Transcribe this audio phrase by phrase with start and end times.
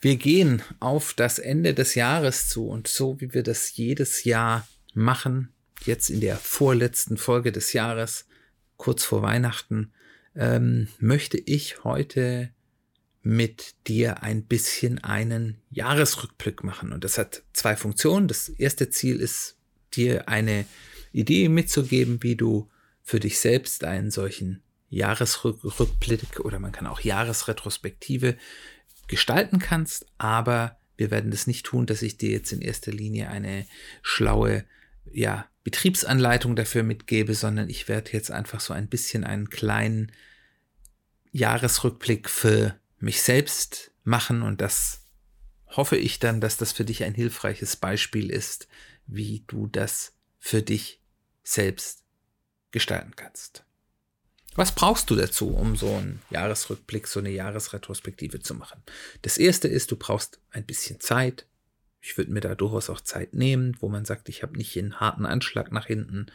[0.00, 4.66] Wir gehen auf das Ende des Jahres zu und so wie wir das jedes Jahr
[4.92, 5.52] machen,
[5.84, 8.26] jetzt in der vorletzten Folge des Jahres,
[8.76, 9.92] kurz vor Weihnachten,
[10.36, 12.50] ähm, möchte ich heute
[13.22, 16.92] mit dir ein bisschen einen Jahresrückblick machen.
[16.92, 18.28] Und das hat zwei Funktionen.
[18.28, 19.56] Das erste Ziel ist,
[19.94, 20.66] dir eine
[21.12, 22.68] Idee mitzugeben, wie du
[23.02, 28.36] für dich selbst einen solchen Jahresrückblick oder man kann auch Jahresretrospektive
[29.08, 33.28] gestalten kannst, aber wir werden das nicht tun, dass ich dir jetzt in erster Linie
[33.28, 33.66] eine
[34.02, 34.64] schlaue
[35.12, 40.12] ja, Betriebsanleitung dafür mitgebe, sondern ich werde jetzt einfach so ein bisschen einen kleinen
[41.32, 45.04] Jahresrückblick für mich selbst machen und das
[45.66, 48.68] hoffe ich dann, dass das für dich ein hilfreiches Beispiel ist,
[49.06, 51.00] wie du das für dich
[51.42, 52.04] selbst
[52.70, 53.63] gestalten kannst.
[54.56, 58.82] Was brauchst du dazu, um so einen Jahresrückblick, so eine Jahresretrospektive zu machen?
[59.22, 61.46] Das erste ist, du brauchst ein bisschen Zeit.
[62.00, 65.00] Ich würde mir da durchaus auch Zeit nehmen, wo man sagt, ich habe nicht einen
[65.00, 66.26] harten Anschlag nach hinten.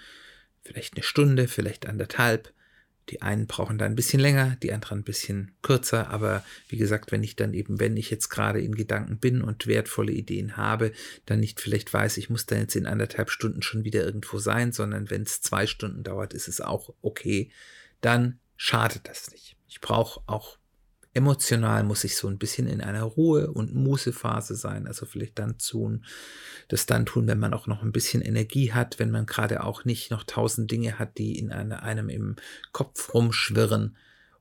[0.63, 2.51] Vielleicht eine Stunde, vielleicht anderthalb.
[3.07, 6.09] Die einen brauchen da ein bisschen länger, die anderen ein bisschen kürzer.
[6.09, 9.65] Aber wie gesagt, wenn ich dann eben, wenn ich jetzt gerade in Gedanken bin und
[9.65, 10.91] wertvolle Ideen habe,
[11.25, 14.73] dann nicht vielleicht weiß, ich muss da jetzt in anderthalb Stunden schon wieder irgendwo sein,
[14.73, 17.49] sondern wenn es zwei Stunden dauert, ist es auch okay
[18.01, 19.57] dann schadet das nicht.
[19.67, 20.59] Ich brauche auch
[21.13, 24.87] emotional muss ich so ein bisschen in einer Ruhe- und Mußephase sein.
[24.87, 26.05] Also vielleicht dann tun,
[26.67, 29.85] das dann tun, wenn man auch noch ein bisschen Energie hat, wenn man gerade auch
[29.85, 32.35] nicht noch tausend Dinge hat, die in eine, einem im
[32.71, 33.97] Kopf rumschwirren.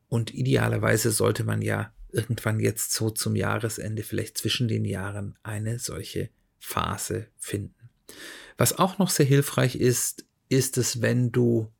[0.08, 5.78] Und idealerweise sollte man ja irgendwann jetzt so zum Jahresende, vielleicht zwischen den Jahren, eine
[5.78, 7.90] solche Phase finden.
[8.56, 11.70] Was auch noch sehr hilfreich ist, ist es, wenn du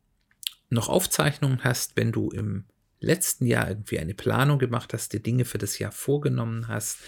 [0.71, 2.65] noch Aufzeichnungen hast, wenn du im
[3.01, 6.99] letzten Jahr irgendwie eine Planung gemacht hast, dir Dinge für das Jahr vorgenommen hast,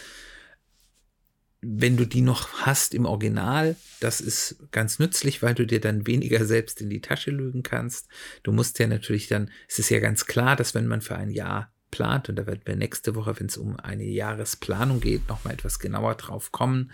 [1.62, 6.06] wenn du die noch hast im Original, das ist ganz nützlich, weil du dir dann
[6.06, 8.08] weniger selbst in die Tasche lügen kannst.
[8.42, 11.30] Du musst ja natürlich dann, es ist ja ganz klar, dass wenn man für ein
[11.30, 15.54] Jahr plant, und da werden wir nächste Woche, wenn es um eine Jahresplanung geht, nochmal
[15.54, 16.92] etwas genauer drauf kommen,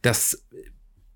[0.00, 0.46] dass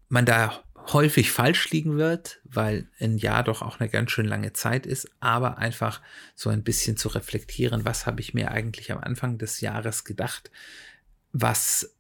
[0.09, 0.63] man da
[0.93, 5.11] häufig falsch liegen wird, weil ein Jahr doch auch eine ganz schön lange Zeit ist,
[5.21, 6.01] aber einfach
[6.35, 10.51] so ein bisschen zu reflektieren, was habe ich mir eigentlich am Anfang des Jahres gedacht,
[11.33, 11.97] was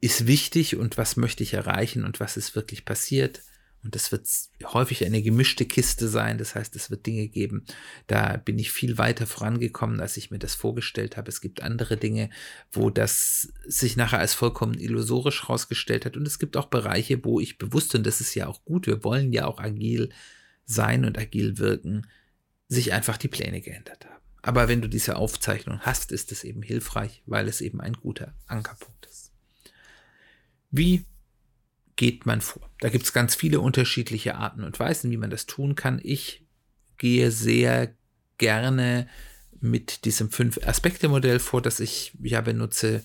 [0.00, 3.42] ist wichtig und was möchte ich erreichen und was ist wirklich passiert,
[3.82, 4.28] und das wird
[4.74, 6.36] häufig eine gemischte Kiste sein.
[6.36, 7.64] Das heißt, es wird Dinge geben,
[8.06, 11.30] da bin ich viel weiter vorangekommen, als ich mir das vorgestellt habe.
[11.30, 12.28] Es gibt andere Dinge,
[12.72, 16.16] wo das sich nachher als vollkommen illusorisch herausgestellt hat.
[16.16, 19.02] Und es gibt auch Bereiche, wo ich bewusst, und das ist ja auch gut, wir
[19.02, 20.10] wollen ja auch agil
[20.66, 22.06] sein und agil wirken,
[22.68, 24.20] sich einfach die Pläne geändert haben.
[24.42, 28.34] Aber wenn du diese Aufzeichnung hast, ist es eben hilfreich, weil es eben ein guter
[28.46, 29.32] Ankerpunkt ist.
[30.70, 31.04] Wie
[32.00, 32.70] geht man vor?
[32.80, 36.00] Da gibt es ganz viele unterschiedliche Arten und Weisen, wie man das tun kann.
[36.02, 36.46] Ich
[36.96, 37.92] gehe sehr
[38.38, 39.06] gerne
[39.60, 43.04] mit diesem Fünf-Aspekte-Modell vor, das ich ja benutze,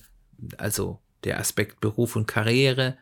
[0.56, 2.96] also der Aspekt Beruf und Karriere,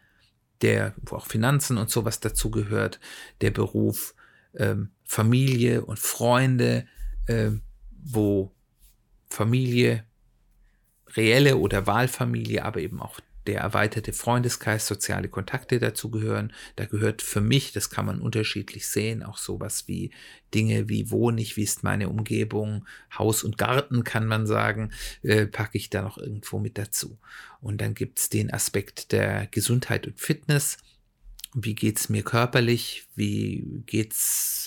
[0.62, 2.99] der, wo auch Finanzen und sowas dazu gehört,
[3.41, 4.16] der Beruf
[4.54, 6.88] ähm, Familie und Freunde,
[7.27, 7.53] äh,
[8.03, 8.53] wo
[9.31, 10.03] Familie,
[11.16, 16.53] reelle oder Wahlfamilie, aber eben auch der erweiterte Freundeskreis, soziale Kontakte dazu gehören.
[16.77, 20.10] Da gehört für mich, das kann man unterschiedlich sehen, auch sowas wie
[20.55, 22.87] Dinge wie wohne ich, wie ist meine Umgebung,
[23.19, 27.19] Haus und Garten kann man sagen, äh, packe ich da noch irgendwo mit dazu.
[27.60, 30.78] Und dann gibt's den Aspekt der Gesundheit und Fitness.
[31.54, 33.07] Wie geht's mir körperlich?
[33.15, 34.64] Wie geht's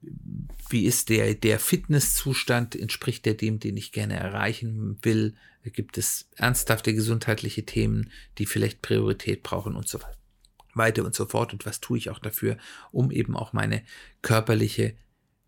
[0.00, 5.34] wie ist der, der Fitnesszustand, entspricht der dem, den ich gerne erreichen will?
[5.64, 9.98] Gibt es ernsthafte gesundheitliche Themen, die vielleicht Priorität brauchen und so
[10.74, 11.52] weiter und so fort?
[11.52, 12.58] Und was tue ich auch dafür,
[12.92, 13.82] um eben auch meine
[14.22, 14.94] körperliche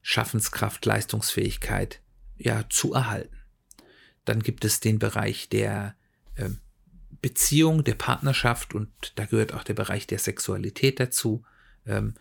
[0.02, 2.00] Schaffenskraft, Leistungsfähigkeit
[2.36, 3.36] ja zu erhalten?
[4.24, 5.94] Dann gibt es den Bereich der
[6.34, 6.50] äh,
[7.22, 11.44] Beziehung, der Partnerschaft und da gehört auch der Bereich der Sexualität dazu.
[11.86, 12.14] Ähm,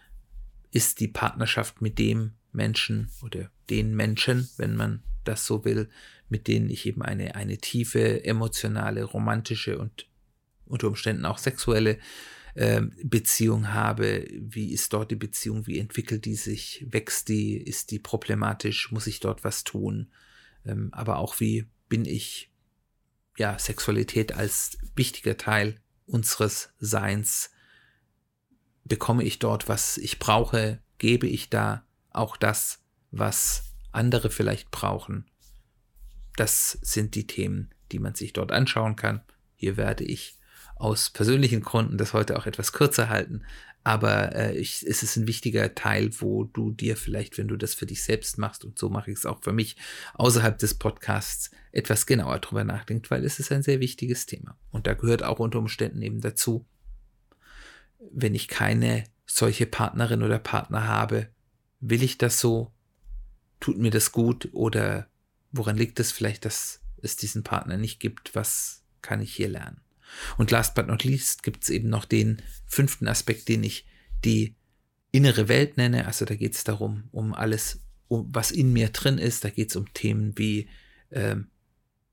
[0.71, 5.89] ist die Partnerschaft mit dem Menschen oder den Menschen, wenn man das so will,
[6.30, 10.07] mit denen ich eben eine, eine tiefe, emotionale, romantische und
[10.66, 11.98] unter Umständen auch sexuelle
[12.56, 17.92] äh, Beziehung habe, wie ist dort die Beziehung, wie entwickelt die sich, wächst die, ist
[17.92, 20.12] die problematisch, muss ich dort was tun,
[20.65, 22.51] ähm, aber auch wie bin ich,
[23.38, 27.51] ja, Sexualität als wichtiger Teil unseres Seins,
[28.83, 32.79] bekomme ich dort, was ich brauche, gebe ich da auch das,
[33.11, 35.25] was andere vielleicht brauchen.
[36.35, 39.21] Das sind die Themen, die man sich dort anschauen kann.
[39.55, 40.35] Hier werde ich
[40.75, 43.43] aus persönlichen Gründen das heute auch etwas kürzer halten,
[43.83, 47.73] aber äh, ich, es ist ein wichtiger Teil, wo du dir vielleicht, wenn du das
[47.73, 49.77] für dich selbst machst, und so mache ich es auch für mich,
[50.15, 54.57] außerhalb des Podcasts etwas genauer drüber nachdenkt, weil es ist ein sehr wichtiges Thema.
[54.71, 56.65] Und da gehört auch unter Umständen eben dazu,
[58.12, 61.30] wenn ich keine solche Partnerin oder Partner habe,
[61.80, 62.72] will ich das so?
[63.60, 64.50] Tut mir das gut?
[64.54, 65.07] Oder
[65.51, 68.36] woran liegt es vielleicht, dass es diesen Partner nicht gibt?
[68.36, 69.81] Was kann ich hier lernen?
[70.38, 73.86] Und last but not least gibt es eben noch den fünften Aspekt, den ich
[74.25, 74.56] die
[75.12, 76.06] innere Welt nenne.
[76.07, 79.44] Also da geht es darum, um alles, um was in mir drin ist.
[79.44, 80.68] Da geht es um Themen wie
[81.10, 81.36] äh,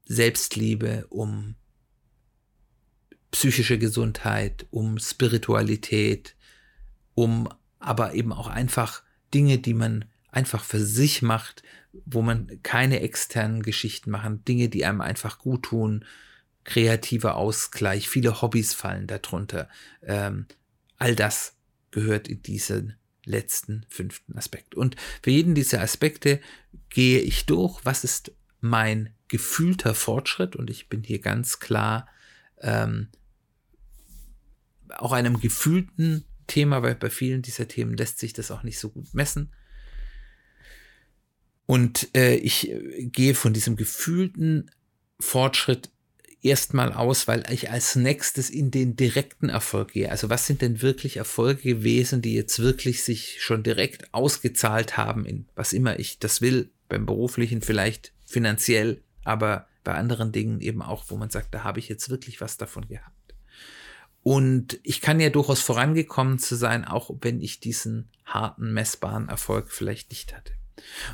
[0.04, 1.54] Selbstliebe, um
[3.36, 6.34] psychische Gesundheit, um Spiritualität,
[7.14, 9.02] um aber eben auch einfach
[9.34, 11.62] Dinge, die man einfach für sich macht,
[12.06, 16.06] wo man keine externen Geschichten machen, Dinge, die einem einfach gut tun,
[16.64, 19.68] kreativer Ausgleich, viele Hobbys fallen darunter.
[20.02, 20.46] Ähm,
[20.96, 21.56] all das
[21.90, 22.96] gehört in diesen
[23.26, 24.74] letzten fünften Aspekt.
[24.74, 26.40] Und für jeden dieser Aspekte
[26.88, 32.08] gehe ich durch, was ist mein gefühlter Fortschritt und ich bin hier ganz klar
[32.62, 33.08] ähm,
[34.90, 38.90] auch einem gefühlten Thema, weil bei vielen dieser Themen lässt sich das auch nicht so
[38.90, 39.52] gut messen.
[41.66, 44.70] Und äh, ich äh, gehe von diesem gefühlten
[45.18, 45.90] Fortschritt
[46.42, 50.10] erstmal aus, weil ich als nächstes in den direkten Erfolg gehe.
[50.10, 55.24] Also was sind denn wirklich Erfolge gewesen, die jetzt wirklich sich schon direkt ausgezahlt haben
[55.24, 60.82] in was immer ich das will, beim beruflichen vielleicht finanziell, aber bei anderen Dingen eben
[60.82, 63.15] auch, wo man sagt, da habe ich jetzt wirklich was davon gehabt.
[64.26, 69.70] Und ich kann ja durchaus vorangekommen zu sein, auch wenn ich diesen harten, messbaren Erfolg
[69.70, 70.52] vielleicht nicht hatte.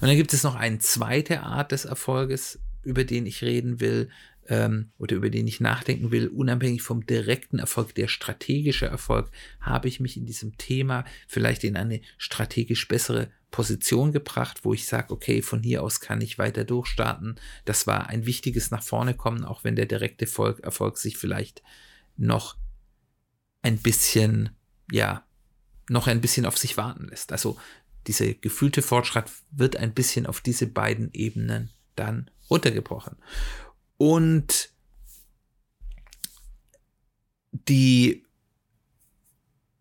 [0.01, 4.09] Und dann gibt es noch eine zweite Art des Erfolges, über den ich reden will,
[4.49, 9.31] ähm, oder über den ich nachdenken will, unabhängig vom direkten Erfolg, der strategische Erfolg,
[9.61, 14.87] habe ich mich in diesem Thema vielleicht in eine strategisch bessere Position gebracht, wo ich
[14.87, 17.39] sage, okay, von hier aus kann ich weiter durchstarten.
[17.67, 20.25] Das war ein wichtiges nach vorne kommen, auch wenn der direkte
[20.63, 21.63] Erfolg, sich vielleicht
[22.17, 22.57] noch
[23.63, 24.51] ein bisschen,
[24.91, 25.25] ja,
[25.89, 27.33] noch ein bisschen auf sich warten lässt.
[27.33, 27.57] Also
[28.07, 33.17] dieser gefühlte Fortschritt wird ein bisschen auf diese beiden Ebenen dann runtergebrochen.
[33.97, 34.71] Und
[37.53, 38.25] die,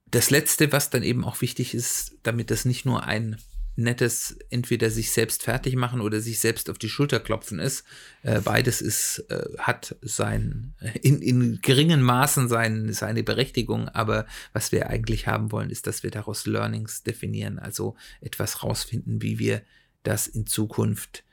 [0.05, 3.37] das letzte, was dann eben auch wichtig ist, damit das nicht nur ein
[3.75, 7.83] nettes entweder sich selbst fertig machen oder sich selbst auf die Schulter klopfen ist.
[8.23, 14.71] Äh, beides ist, äh, hat sein, in, in geringen Maßen sein, seine Berechtigung, aber was
[14.71, 19.61] wir eigentlich haben wollen, ist, dass wir daraus Learnings definieren, also etwas rausfinden, wie wir
[20.03, 21.23] das in Zukunft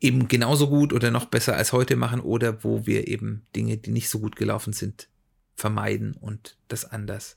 [0.00, 3.92] eben genauso gut oder noch besser als heute machen oder wo wir eben Dinge, die
[3.92, 5.08] nicht so gut gelaufen sind,
[5.54, 7.36] vermeiden und das anders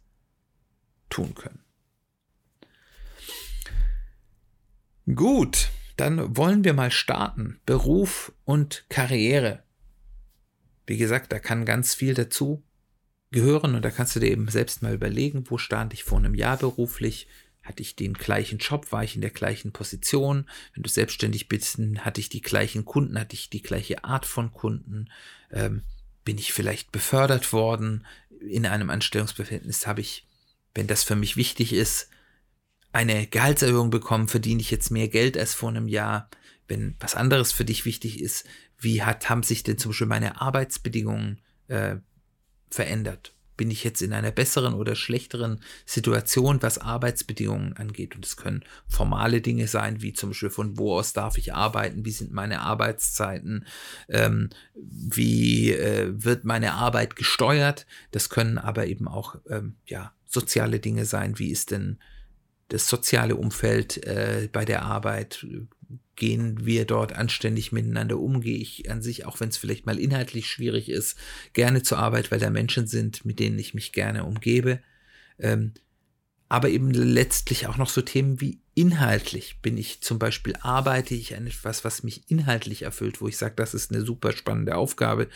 [1.09, 1.64] tun können.
[5.13, 7.59] Gut, dann wollen wir mal starten.
[7.65, 9.63] Beruf und Karriere.
[10.87, 12.63] Wie gesagt, da kann ganz viel dazu
[13.31, 16.33] gehören und da kannst du dir eben selbst mal überlegen, wo stand ich vor einem
[16.33, 17.27] Jahr beruflich,
[17.65, 18.91] hatte ich den gleichen Job?
[18.91, 20.47] War ich in der gleichen Position?
[20.73, 23.19] Wenn du selbstständig bist, hatte ich die gleichen Kunden?
[23.19, 25.09] Hatte ich die gleiche Art von Kunden?
[25.51, 25.81] Ähm,
[26.23, 28.05] bin ich vielleicht befördert worden?
[28.39, 30.27] In einem Anstellungsverhältnis habe ich,
[30.75, 32.09] wenn das für mich wichtig ist,
[32.95, 34.27] eine Gehaltserhöhung bekommen?
[34.27, 36.29] Verdiene ich jetzt mehr Geld als vor einem Jahr?
[36.67, 38.45] Wenn was anderes für dich wichtig ist,
[38.79, 41.97] wie hat, haben sich denn zum Beispiel meine Arbeitsbedingungen äh,
[42.69, 43.35] verändert?
[43.57, 48.15] bin ich jetzt in einer besseren oder schlechteren Situation, was Arbeitsbedingungen angeht.
[48.15, 52.05] Und es können formale Dinge sein, wie zum Beispiel von wo aus darf ich arbeiten,
[52.05, 53.65] wie sind meine Arbeitszeiten,
[54.09, 57.85] ähm, wie äh, wird meine Arbeit gesteuert.
[58.11, 61.99] Das können aber eben auch ähm, ja, soziale Dinge sein, wie ist denn
[62.69, 65.45] das soziale Umfeld äh, bei der Arbeit,
[66.15, 69.99] gehen wir dort anständig miteinander um, gehe ich an sich, auch wenn es vielleicht mal
[69.99, 71.17] inhaltlich schwierig ist,
[71.53, 74.79] gerne zur Arbeit, weil da Menschen sind, mit denen ich mich gerne umgebe.
[75.39, 75.73] Ähm,
[76.47, 81.35] aber eben letztlich auch noch so Themen wie inhaltlich bin ich zum Beispiel, arbeite ich
[81.35, 85.27] an etwas, was mich inhaltlich erfüllt, wo ich sage, das ist eine super spannende Aufgabe.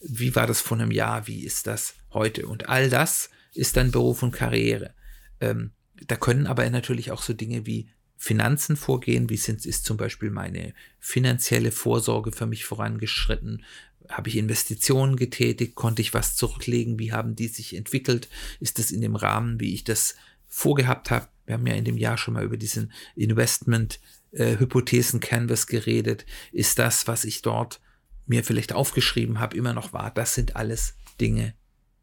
[0.00, 1.26] Wie war das vor einem Jahr?
[1.26, 2.46] Wie ist das heute?
[2.46, 4.94] Und all das ist dann Beruf und Karriere.
[5.40, 5.70] Ähm,
[6.06, 10.30] da können aber natürlich auch so Dinge wie Finanzen vorgehen, wie sind, ist zum Beispiel
[10.30, 13.64] meine finanzielle Vorsorge für mich vorangeschritten,
[14.08, 18.28] habe ich Investitionen getätigt, konnte ich was zurücklegen, wie haben die sich entwickelt,
[18.58, 21.28] ist das in dem Rahmen, wie ich das vorgehabt habe.
[21.46, 24.00] Wir haben ja in dem Jahr schon mal über diesen Investment
[24.32, 26.26] äh, geredet.
[26.52, 27.80] Ist das, was ich dort
[28.26, 30.10] mir vielleicht aufgeschrieben habe, immer noch wahr?
[30.14, 31.54] Das sind alles Dinge,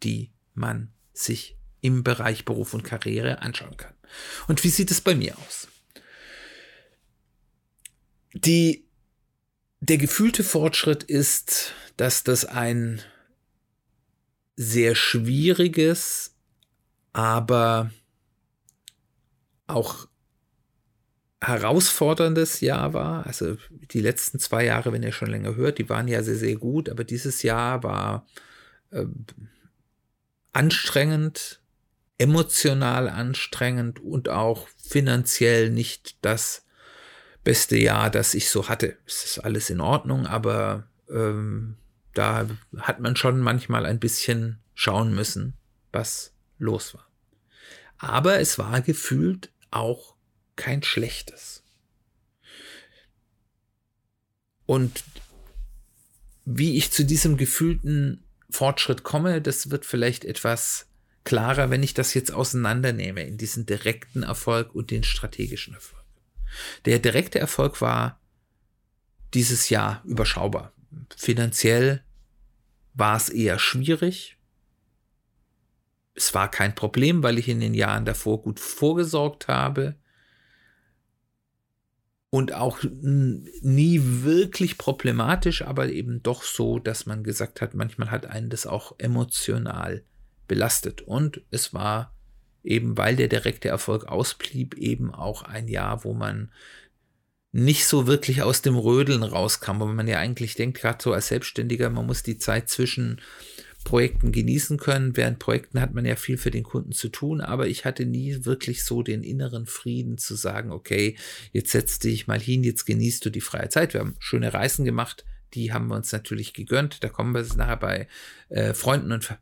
[0.03, 3.93] die man sich im Bereich Beruf und Karriere anschauen kann.
[4.47, 5.67] Und wie sieht es bei mir aus?
[8.33, 8.87] Die,
[9.81, 13.01] der gefühlte Fortschritt ist, dass das ein
[14.55, 16.35] sehr schwieriges,
[17.13, 17.91] aber
[19.67, 20.07] auch
[21.39, 23.27] herausforderndes Jahr war.
[23.27, 23.57] Also
[23.91, 26.89] die letzten zwei Jahre, wenn ihr schon länger hört, die waren ja sehr, sehr gut,
[26.89, 28.25] aber dieses Jahr war
[28.89, 29.05] äh,
[30.51, 31.61] anstrengend,
[32.17, 36.65] emotional anstrengend und auch finanziell nicht das
[37.43, 38.97] beste Jahr, das ich so hatte.
[39.05, 41.77] Es ist alles in Ordnung, aber ähm,
[42.13, 45.53] da hat man schon manchmal ein bisschen schauen müssen,
[45.91, 47.07] was los war.
[47.97, 50.15] Aber es war gefühlt auch
[50.55, 51.63] kein schlechtes.
[54.65, 55.03] Und
[56.45, 60.87] wie ich zu diesem gefühlten Fortschritt komme, das wird vielleicht etwas
[61.25, 66.05] klarer, wenn ich das jetzt auseinandernehme in diesen direkten Erfolg und den strategischen Erfolg.
[66.85, 68.21] Der direkte Erfolg war
[69.33, 70.71] dieses Jahr überschaubar.
[71.17, 72.03] Finanziell
[72.93, 74.37] war es eher schwierig.
[76.13, 79.95] Es war kein Problem, weil ich in den Jahren davor gut vorgesorgt habe
[82.29, 88.25] und auch nie wirklich problematisch, aber eben doch so, dass man gesagt hat, manchmal hat
[88.27, 90.05] einen das auch emotional
[90.47, 91.01] belastet.
[91.01, 92.13] Und es war
[92.63, 96.51] eben, weil der direkte Erfolg ausblieb, eben auch ein Jahr, wo man
[97.51, 101.29] nicht so wirklich aus dem Rödeln rauskam, wo man ja eigentlich denkt, gerade so als
[101.29, 103.21] Selbstständiger, man muss die Zeit zwischen
[103.85, 105.15] Projekten genießen können.
[105.15, 108.43] Während Projekten hat man ja viel für den Kunden zu tun, aber ich hatte nie
[108.43, 111.15] wirklich so den inneren Frieden zu sagen, okay,
[111.53, 113.93] jetzt setz dich mal hin, jetzt genießt du die freie Zeit.
[113.93, 115.23] Wir haben schöne Reisen gemacht,
[115.53, 117.03] die haben wir uns natürlich gegönnt.
[117.03, 118.07] Da kommen wir nachher bei
[118.49, 119.37] äh, Freunden und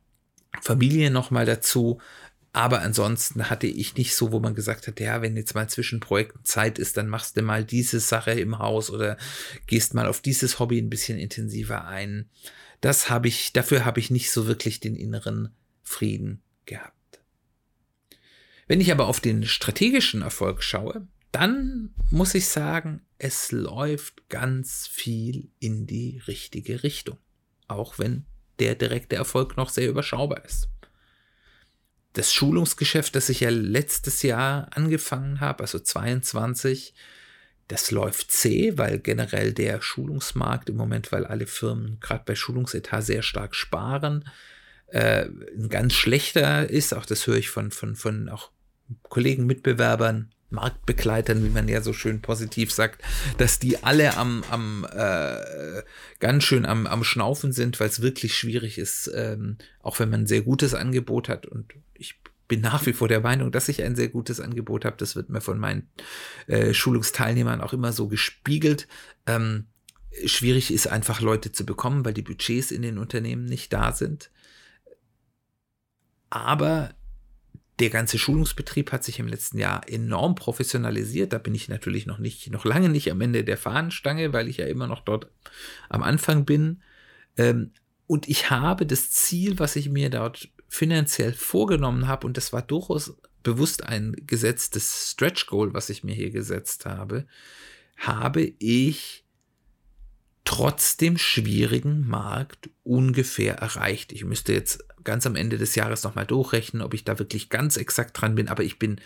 [0.62, 2.00] Familie nochmal dazu.
[2.56, 6.00] Aber ansonsten hatte ich nicht so, wo man gesagt hat, ja, wenn jetzt mal zwischen
[6.00, 9.18] Projekten Zeit ist, dann machst du mal diese Sache im Haus oder
[9.66, 12.30] gehst mal auf dieses Hobby ein bisschen intensiver ein
[12.84, 17.24] das habe ich, dafür habe ich nicht so wirklich den inneren Frieden gehabt.
[18.68, 24.86] Wenn ich aber auf den strategischen Erfolg schaue, dann muss ich sagen, es läuft ganz
[24.86, 27.18] viel in die richtige Richtung.
[27.70, 28.26] Auch wenn
[28.64, 30.70] der direkte Erfolg noch sehr überschaubar ist.
[32.14, 36.94] Das Schulungsgeschäft, das ich ja letztes Jahr angefangen habe, also 22,
[37.68, 43.04] das läuft zäh, weil generell der Schulungsmarkt im Moment, weil alle Firmen gerade bei Schulungsetat
[43.04, 44.30] sehr stark sparen,
[44.88, 45.26] äh,
[45.58, 46.94] ein ganz schlechter ist.
[46.94, 48.52] Auch das höre ich von, von, von auch
[49.04, 53.02] Kollegen, Mitbewerbern, Marktbegleitern, wie man ja so schön positiv sagt,
[53.38, 55.82] dass die alle am, am äh,
[56.20, 60.22] ganz schön am, am Schnaufen sind, weil es wirklich schwierig ist, ähm, auch wenn man
[60.22, 61.46] ein sehr gutes Angebot hat.
[61.46, 64.98] Und ich bin nach wie vor der Meinung, dass ich ein sehr gutes Angebot habe.
[64.98, 65.90] Das wird mir von meinen
[66.48, 68.88] äh, Schulungsteilnehmern auch immer so gespiegelt.
[69.26, 69.66] Ähm,
[70.26, 74.30] schwierig ist einfach Leute zu bekommen, weil die Budgets in den Unternehmen nicht da sind.
[76.30, 76.96] Aber
[77.80, 81.34] der ganze Schulungsbetrieb hat sich im letzten Jahr enorm professionalisiert.
[81.34, 84.58] Da bin ich natürlich noch nicht, noch lange nicht am Ende der Fahnenstange, weil ich
[84.58, 85.28] ja immer noch dort
[85.90, 86.84] am Anfang bin.
[87.38, 87.72] Ähm,
[88.06, 92.62] und ich habe das Ziel, was ich mir dort finanziell vorgenommen habe, und das war
[92.62, 97.26] durchaus bewusst ein gesetztes Stretch Goal, was ich mir hier gesetzt habe,
[97.98, 99.24] habe ich
[100.46, 104.12] trotz dem schwierigen Markt ungefähr erreicht.
[104.12, 107.78] Ich müsste jetzt ganz am Ende des Jahres nochmal durchrechnen, ob ich da wirklich ganz
[107.78, 109.00] exakt dran bin, aber ich bin,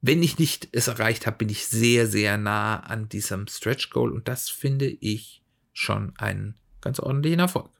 [0.00, 4.12] wenn ich nicht es erreicht habe, bin ich sehr, sehr nah an diesem Stretch Goal
[4.12, 5.42] und das finde ich
[5.72, 7.70] schon einen ganz ordentlichen Erfolg.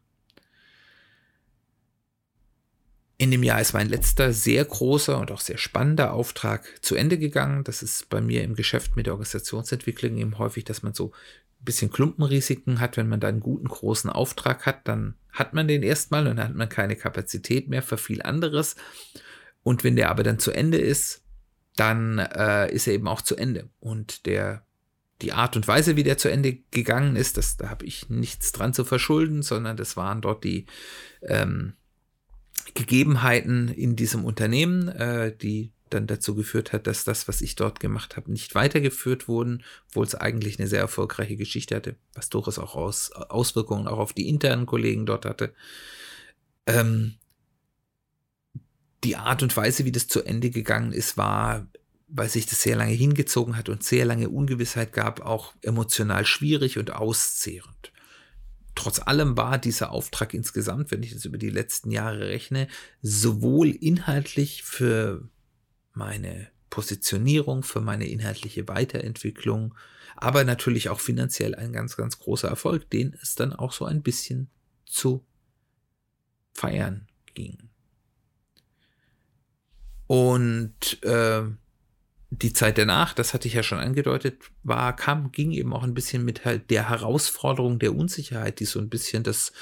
[3.20, 7.18] In dem Jahr ist mein letzter sehr großer und auch sehr spannender Auftrag zu Ende
[7.18, 7.64] gegangen.
[7.64, 11.12] Das ist bei mir im Geschäft mit der Organisationsentwicklung eben häufig, dass man so
[11.60, 12.96] ein bisschen Klumpenrisiken hat.
[12.96, 16.48] Wenn man da einen guten großen Auftrag hat, dann hat man den erstmal und dann
[16.48, 18.76] hat man keine Kapazität mehr für viel anderes.
[19.62, 21.22] Und wenn der aber dann zu Ende ist,
[21.76, 23.68] dann äh, ist er eben auch zu Ende.
[23.80, 24.64] Und der
[25.20, 28.52] die Art und Weise, wie der zu Ende gegangen ist, das, da habe ich nichts
[28.52, 30.64] dran zu verschulden, sondern das waren dort die
[31.20, 31.74] ähm,
[32.74, 37.80] Gegebenheiten in diesem Unternehmen, äh, die dann dazu geführt hat, dass das, was ich dort
[37.80, 42.58] gemacht habe, nicht weitergeführt wurden, obwohl es eigentlich eine sehr erfolgreiche Geschichte hatte, was durchaus
[42.58, 45.52] auch aus, Auswirkungen auch auf die internen Kollegen dort hatte.
[46.66, 47.16] Ähm,
[49.04, 51.66] die Art und Weise, wie das zu Ende gegangen ist, war,
[52.08, 56.78] weil sich das sehr lange hingezogen hat und sehr lange Ungewissheit gab, auch emotional schwierig
[56.78, 57.89] und auszehrend.
[58.80, 62.66] Trotz allem war dieser Auftrag insgesamt, wenn ich das über die letzten Jahre rechne,
[63.02, 65.28] sowohl inhaltlich für
[65.92, 69.74] meine Positionierung, für meine inhaltliche Weiterentwicklung,
[70.16, 74.00] aber natürlich auch finanziell ein ganz, ganz großer Erfolg, den es dann auch so ein
[74.00, 74.48] bisschen
[74.86, 75.26] zu
[76.54, 77.58] feiern ging.
[80.06, 81.42] Und äh,
[82.30, 85.94] die Zeit danach, das hatte ich ja schon angedeutet, war, kam, ging eben auch ein
[85.94, 89.52] bisschen mit halt der Herausforderung der Unsicherheit, die so ein bisschen das,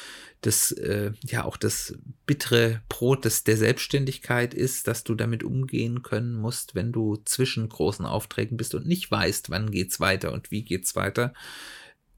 [0.42, 1.94] das, äh, ja, auch das
[2.26, 7.70] bittere Brot des, der Selbstständigkeit ist, dass du damit umgehen können musst, wenn du zwischen
[7.70, 11.32] großen Aufträgen bist und nicht weißt, wann geht's weiter und wie geht's weiter.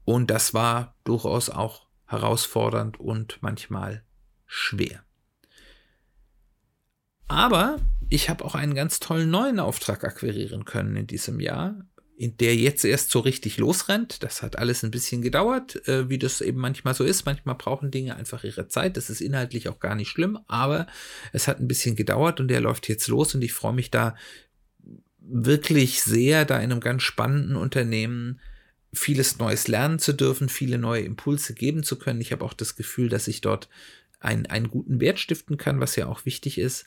[0.03, 4.03] Und das war durchaus auch herausfordernd und manchmal
[4.45, 5.05] schwer.
[7.29, 7.79] Aber
[8.11, 11.87] ich habe auch einen ganz tollen neuen Auftrag akquirieren können in diesem Jahr,
[12.17, 14.21] in der jetzt erst so richtig losrennt.
[14.21, 17.25] Das hat alles ein bisschen gedauert, äh, wie das eben manchmal so ist.
[17.25, 18.97] Manchmal brauchen Dinge einfach ihre Zeit.
[18.97, 20.87] Das ist inhaltlich auch gar nicht schlimm, aber
[21.31, 24.15] es hat ein bisschen gedauert und der läuft jetzt los und ich freue mich da
[25.19, 28.41] wirklich sehr, da in einem ganz spannenden Unternehmen
[28.91, 32.19] vieles Neues lernen zu dürfen, viele neue Impulse geben zu können.
[32.19, 33.69] Ich habe auch das Gefühl, dass ich dort
[34.19, 36.85] einen, einen guten Wert stiften kann, was ja auch wichtig ist.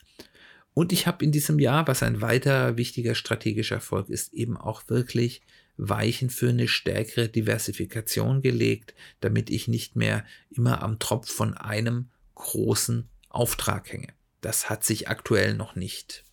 [0.75, 4.83] Und ich habe in diesem Jahr, was ein weiter wichtiger strategischer Erfolg ist, eben auch
[4.89, 5.41] wirklich
[5.77, 12.09] Weichen für eine stärkere Diversifikation gelegt, damit ich nicht mehr immer am Tropf von einem
[12.35, 14.09] großen Auftrag hänge.
[14.41, 16.25] Das hat sich aktuell noch nicht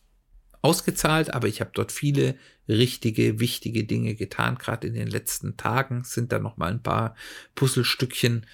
[0.60, 2.36] ausgezahlt, aber ich habe dort viele
[2.68, 4.58] richtige, wichtige Dinge getan.
[4.58, 7.14] Gerade in den letzten Tagen sind da noch mal ein paar
[7.54, 8.44] Puzzlestückchen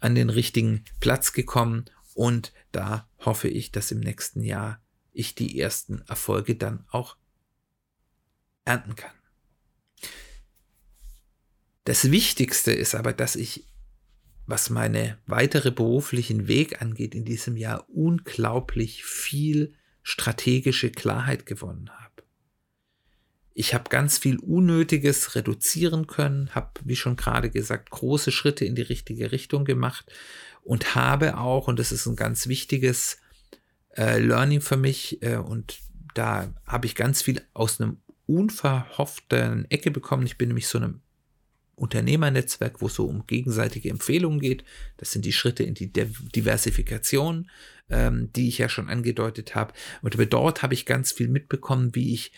[0.00, 4.82] an den richtigen Platz gekommen und da hoffe ich, dass im nächsten Jahr
[5.18, 7.16] ich die ersten Erfolge dann auch
[8.64, 9.10] ernten kann.
[11.84, 13.64] Das Wichtigste ist aber, dass ich,
[14.46, 22.22] was meine weitere beruflichen Weg angeht, in diesem Jahr unglaublich viel strategische Klarheit gewonnen habe.
[23.54, 28.76] Ich habe ganz viel Unnötiges reduzieren können, habe, wie schon gerade gesagt, große Schritte in
[28.76, 30.12] die richtige Richtung gemacht
[30.62, 33.18] und habe auch, und das ist ein ganz wichtiges
[33.98, 35.80] äh, Learning für mich äh, und
[36.14, 40.26] da habe ich ganz viel aus einem unverhofften Ecke bekommen.
[40.26, 41.00] Ich bin nämlich so einem
[41.74, 44.64] Unternehmernetzwerk, wo es so um gegenseitige Empfehlungen geht.
[44.96, 47.50] Das sind die Schritte in die Diversifikation,
[47.88, 49.72] ähm, die ich ja schon angedeutet habe.
[50.02, 52.32] Und dort habe ich ganz viel mitbekommen, wie ich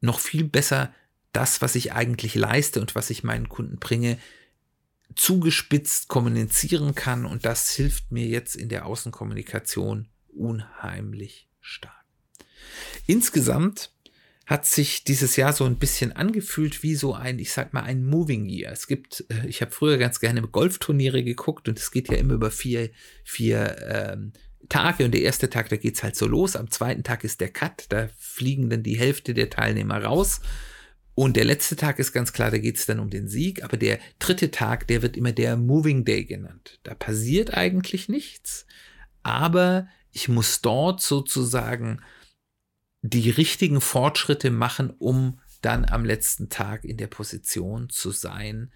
[0.00, 0.94] noch viel besser
[1.32, 4.18] das, was ich eigentlich leiste und was ich meinen Kunden bringe,
[5.16, 7.24] zugespitzt kommunizieren kann.
[7.24, 12.04] Und das hilft mir jetzt in der Außenkommunikation unheimlich stark.
[13.06, 13.90] Insgesamt
[14.46, 18.04] hat sich dieses Jahr so ein bisschen angefühlt wie so ein, ich sag mal, ein
[18.04, 18.72] Moving Year.
[18.72, 22.34] Es gibt, äh, ich habe früher ganz gerne Golfturniere geguckt und es geht ja immer
[22.34, 22.90] über vier,
[23.24, 24.32] vier ähm,
[24.68, 26.56] Tage und der erste Tag, da geht's halt so los.
[26.56, 30.40] Am zweiten Tag ist der Cut, da fliegen dann die Hälfte der Teilnehmer raus.
[31.14, 33.62] Und der letzte Tag ist ganz klar, da geht's dann um den Sieg.
[33.62, 36.80] Aber der dritte Tag, der wird immer der Moving Day genannt.
[36.82, 38.66] Da passiert eigentlich nichts.
[39.22, 42.00] Aber ich muss dort sozusagen
[43.02, 48.72] die richtigen Fortschritte machen, um dann am letzten Tag in der Position zu sein,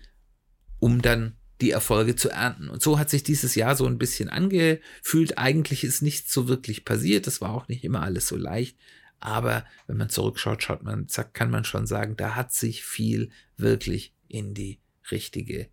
[0.80, 2.68] um dann die Erfolge zu ernten.
[2.68, 5.38] Und so hat sich dieses Jahr so ein bisschen angefühlt.
[5.38, 7.26] Eigentlich ist nichts so wirklich passiert.
[7.26, 8.76] Das war auch nicht immer alles so leicht.
[9.20, 14.12] Aber wenn man zurückschaut, schaut man, kann man schon sagen, da hat sich viel wirklich
[14.28, 15.68] in die richtige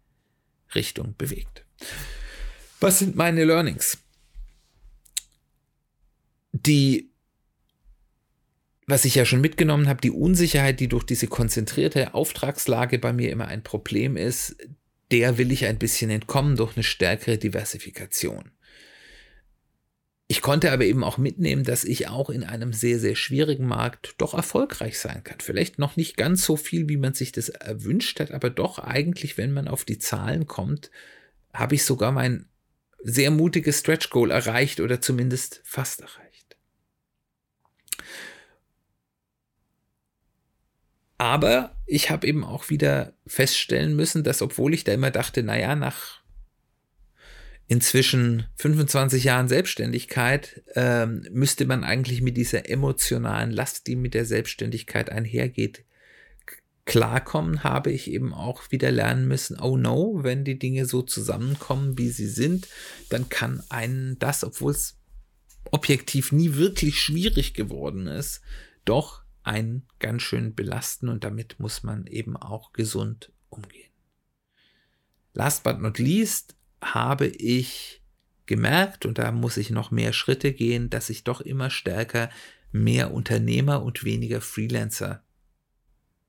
[0.74, 1.66] Richtung bewegt.
[2.80, 4.00] Was sind meine Learnings?
[6.56, 7.12] Die,
[8.88, 13.30] was ich ja schon mitgenommen habe, die Unsicherheit, die durch diese konzentrierte Auftragslage bei mir
[13.30, 14.56] immer ein Problem ist,
[15.12, 18.52] der will ich ein bisschen entkommen durch eine stärkere Diversifikation.
[20.28, 24.16] Ich konnte aber eben auch mitnehmen, dass ich auch in einem sehr, sehr schwierigen Markt
[24.18, 25.40] doch erfolgreich sein kann.
[25.40, 29.38] Vielleicht noch nicht ganz so viel, wie man sich das erwünscht hat, aber doch eigentlich,
[29.38, 30.90] wenn man auf die Zahlen kommt,
[31.54, 32.48] habe ich sogar mein
[33.04, 36.25] sehr mutiges Stretch Goal erreicht oder zumindest fast erreicht.
[41.18, 45.76] Aber ich habe eben auch wieder feststellen müssen, dass obwohl ich da immer dachte, naja,
[45.76, 46.22] nach
[47.68, 54.26] inzwischen 25 Jahren Selbstständigkeit ähm, müsste man eigentlich mit dieser emotionalen Last, die mit der
[54.26, 55.84] Selbstständigkeit einhergeht,
[56.86, 61.98] klarkommen, habe ich eben auch wieder lernen müssen, oh no, wenn die Dinge so zusammenkommen,
[61.98, 62.68] wie sie sind,
[63.10, 64.98] dann kann einen das, obwohl es
[65.72, 68.42] objektiv nie wirklich schwierig geworden ist,
[68.86, 73.92] doch einen ganz schön belasten und damit muss man eben auch gesund umgehen.
[75.34, 78.02] Last but not least habe ich
[78.46, 82.30] gemerkt, und da muss ich noch mehr Schritte gehen, dass ich doch immer stärker
[82.72, 85.24] mehr Unternehmer und weniger Freelancer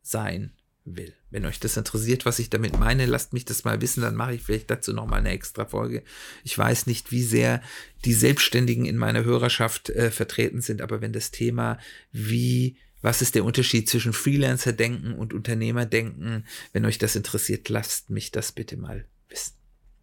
[0.02, 0.52] sein
[0.84, 1.14] will.
[1.30, 4.34] Wenn euch das interessiert, was ich damit meine, lasst mich das mal wissen, dann mache
[4.34, 6.04] ich vielleicht dazu noch mal eine extra Folge.
[6.44, 7.60] Ich weiß nicht, wie sehr
[8.04, 11.78] die Selbstständigen in meiner Hörerschaft äh, vertreten sind, aber wenn das Thema,
[12.12, 12.76] wie,
[13.06, 18.50] was ist der Unterschied zwischen Freelancer-Denken und Unternehmerdenken, wenn euch das interessiert, lasst mich das
[18.50, 19.54] bitte mal wissen.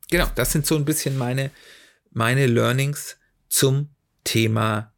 [0.09, 1.51] Genau, das sind so ein bisschen meine,
[2.11, 3.17] meine Learnings
[3.49, 3.89] zum
[4.23, 4.93] Thema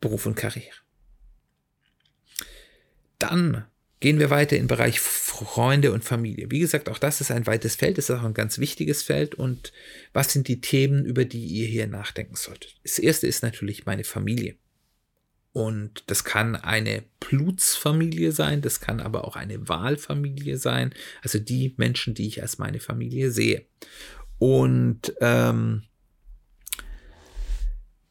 [0.00, 0.76] Beruf und Karriere.
[3.18, 3.64] Dann
[3.98, 6.52] gehen wir weiter im Bereich Freunde und Familie.
[6.52, 9.34] Wie gesagt, auch das ist ein weites Feld, ist auch ein ganz wichtiges Feld.
[9.34, 9.72] Und
[10.12, 12.76] was sind die Themen, über die ihr hier nachdenken solltet?
[12.84, 14.54] Das erste ist natürlich meine Familie.
[15.54, 21.74] Und das kann eine Blutsfamilie sein, das kann aber auch eine Wahlfamilie sein, also die
[21.76, 23.64] Menschen, die ich als meine Familie sehe.
[24.40, 25.84] Und ähm,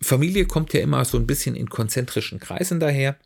[0.02, 3.18] Familie kommt ja immer so ein bisschen in konzentrischen Kreisen daher.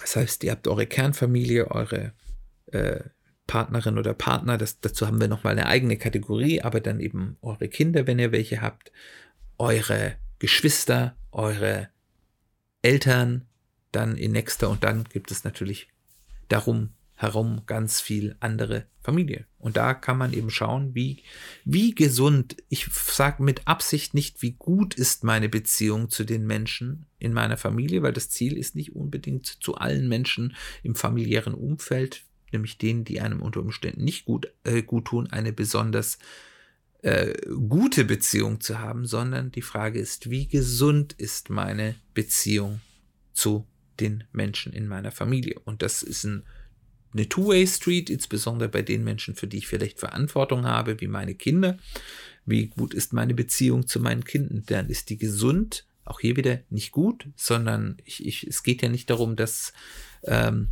[0.00, 2.14] Das heißt, ihr habt eure Kernfamilie, eure
[2.72, 3.04] äh,
[3.46, 7.68] Partnerin oder Partner, das, dazu haben wir nochmal eine eigene Kategorie, aber dann eben eure
[7.68, 8.90] Kinder, wenn ihr welche habt,
[9.58, 11.91] eure Geschwister, eure
[12.82, 13.46] Eltern,
[13.92, 15.88] dann in nächster und dann gibt es natürlich
[16.48, 19.46] darum herum ganz viel andere Familie.
[19.58, 21.22] Und da kann man eben schauen, wie,
[21.64, 27.06] wie gesund, ich sage mit Absicht nicht, wie gut ist meine Beziehung zu den Menschen
[27.20, 32.24] in meiner Familie, weil das Ziel ist nicht unbedingt zu allen Menschen im familiären Umfeld,
[32.50, 36.18] nämlich denen, die einem unter Umständen nicht gut, äh, gut tun, eine besonders äh,
[37.68, 42.80] gute Beziehung zu haben, sondern die Frage ist, wie gesund ist meine Beziehung
[43.32, 43.66] zu
[43.98, 45.58] den Menschen in meiner Familie?
[45.64, 46.44] Und das ist ein
[47.14, 51.78] eine Two-Way-Street, insbesondere bei den Menschen, für die ich vielleicht Verantwortung habe, wie meine Kinder.
[52.46, 54.62] Wie gut ist meine Beziehung zu meinen Kindern?
[54.66, 55.86] Dann ist die gesund.
[56.04, 59.72] Auch hier wieder nicht gut, sondern ich, ich, es geht ja nicht darum, dass
[60.24, 60.68] ähm,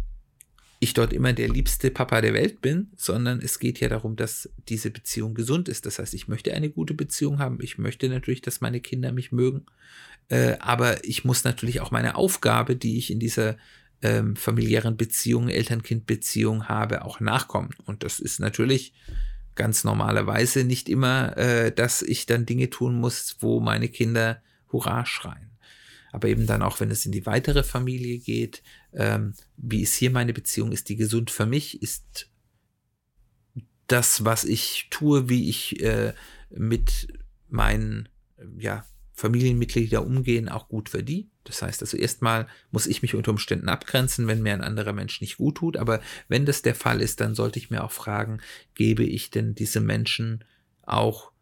[0.82, 4.48] ich dort immer der liebste Papa der Welt bin, sondern es geht ja darum, dass
[4.66, 5.84] diese Beziehung gesund ist.
[5.84, 7.58] Das heißt, ich möchte eine gute Beziehung haben.
[7.60, 9.66] Ich möchte natürlich, dass meine Kinder mich mögen.
[10.28, 13.58] Äh, aber ich muss natürlich auch meine Aufgabe, die ich in dieser
[14.00, 17.70] ähm, familiären Beziehungen, Eltern-Kind-Beziehungen habe, auch nachkommen.
[17.84, 18.94] Und das ist natürlich
[19.56, 24.40] ganz normalerweise nicht immer, äh, dass ich dann Dinge tun muss, wo meine Kinder
[24.72, 25.50] Hurra schreien.
[26.12, 30.10] Aber eben dann auch, wenn es in die weitere Familie geht, ähm, wie ist hier
[30.10, 30.72] meine Beziehung?
[30.72, 31.82] Ist die gesund für mich?
[31.82, 32.28] Ist
[33.86, 36.14] das, was ich tue, wie ich äh,
[36.50, 37.08] mit
[37.48, 38.08] meinen
[38.58, 41.28] ja, Familienmitgliedern umgehen, auch gut für die?
[41.44, 45.20] Das heißt also erstmal muss ich mich unter Umständen abgrenzen, wenn mir ein anderer Mensch
[45.20, 45.76] nicht gut tut.
[45.76, 48.40] Aber wenn das der Fall ist, dann sollte ich mir auch fragen,
[48.74, 50.44] gebe ich denn diesem Menschen
[50.82, 51.32] auch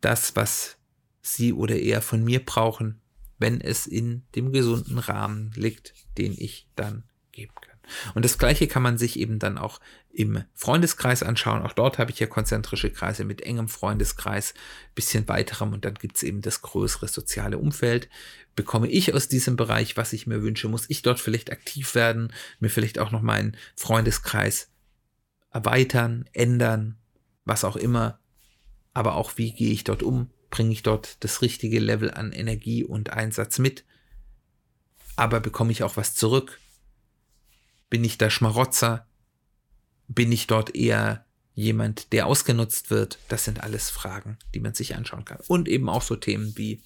[0.00, 0.76] das, was
[1.22, 3.00] sie oder er von mir brauchen,
[3.38, 7.78] wenn es in dem gesunden Rahmen liegt, den ich dann geben kann.
[8.14, 11.62] Und das Gleiche kann man sich eben dann auch im Freundeskreis anschauen.
[11.62, 14.54] Auch dort habe ich ja konzentrische Kreise mit engem Freundeskreis,
[14.94, 18.08] bisschen weiterem und dann gibt es eben das größere soziale Umfeld.
[18.56, 22.32] Bekomme ich aus diesem Bereich, was ich mir wünsche, muss ich dort vielleicht aktiv werden,
[22.60, 24.70] mir vielleicht auch noch meinen Freundeskreis
[25.50, 26.98] erweitern, ändern,
[27.44, 28.20] was auch immer.
[28.92, 30.30] Aber auch wie gehe ich dort um?
[30.50, 33.84] Bringe ich dort das richtige Level an Energie und Einsatz mit?
[35.16, 36.60] Aber bekomme ich auch was zurück?
[37.90, 39.06] Bin ich der Schmarotzer?
[40.06, 43.18] Bin ich dort eher jemand, der ausgenutzt wird?
[43.28, 45.40] Das sind alles Fragen, die man sich anschauen kann.
[45.48, 46.82] Und eben auch so Themen wie,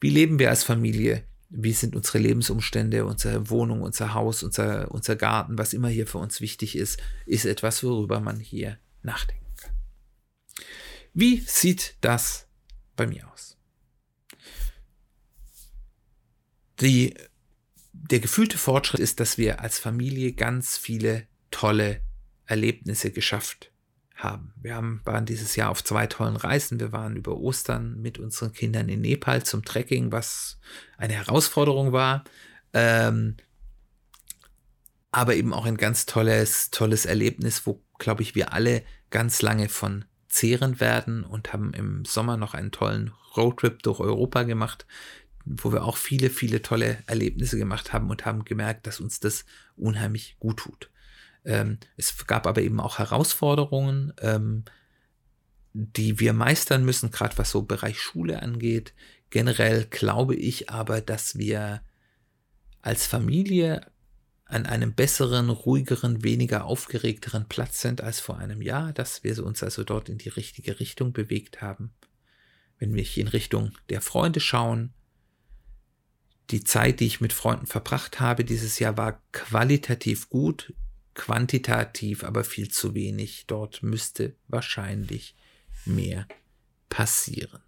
[0.00, 1.24] wie leben wir als Familie?
[1.48, 6.18] Wie sind unsere Lebensumstände, unsere Wohnung, unser Haus, unser, unser Garten, was immer hier für
[6.18, 9.43] uns wichtig ist, ist etwas, worüber man hier nachdenken kann.
[11.14, 12.46] Wie sieht das
[12.96, 13.56] bei mir aus?
[16.80, 17.14] Die
[17.92, 22.02] der gefühlte Fortschritt ist, dass wir als Familie ganz viele tolle
[22.44, 23.70] Erlebnisse geschafft
[24.14, 24.52] haben.
[24.60, 26.80] Wir haben, waren dieses Jahr auf zwei tollen Reisen.
[26.80, 30.58] Wir waren über Ostern mit unseren Kindern in Nepal zum Trekking, was
[30.98, 32.24] eine Herausforderung war.
[32.72, 33.36] Ähm,
[35.10, 39.68] aber eben auch ein ganz tolles, tolles Erlebnis, wo, glaube ich, wir alle ganz lange
[39.68, 44.84] von zehren werden und haben im Sommer noch einen tollen Roadtrip durch Europa gemacht,
[45.44, 49.44] wo wir auch viele, viele tolle Erlebnisse gemacht haben und haben gemerkt, dass uns das
[49.76, 50.90] unheimlich gut tut.
[51.44, 54.64] Ähm, es gab aber eben auch Herausforderungen, ähm,
[55.72, 58.92] die wir meistern müssen, gerade was so Bereich Schule angeht.
[59.30, 61.80] Generell glaube ich aber, dass wir
[62.82, 63.86] als Familie
[64.46, 69.62] an einem besseren, ruhigeren, weniger aufgeregteren Platz sind als vor einem Jahr, dass wir uns
[69.62, 71.92] also dort in die richtige Richtung bewegt haben.
[72.78, 74.92] Wenn wir in Richtung der Freunde schauen,
[76.50, 80.74] die Zeit, die ich mit Freunden verbracht habe dieses Jahr, war qualitativ gut,
[81.14, 83.46] quantitativ aber viel zu wenig.
[83.46, 85.34] Dort müsste wahrscheinlich
[85.86, 86.28] mehr
[86.90, 87.60] passieren.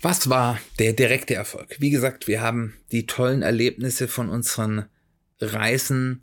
[0.00, 1.76] Was war der direkte Erfolg?
[1.80, 4.86] Wie gesagt, wir haben die tollen Erlebnisse von unseren
[5.40, 6.22] Reisen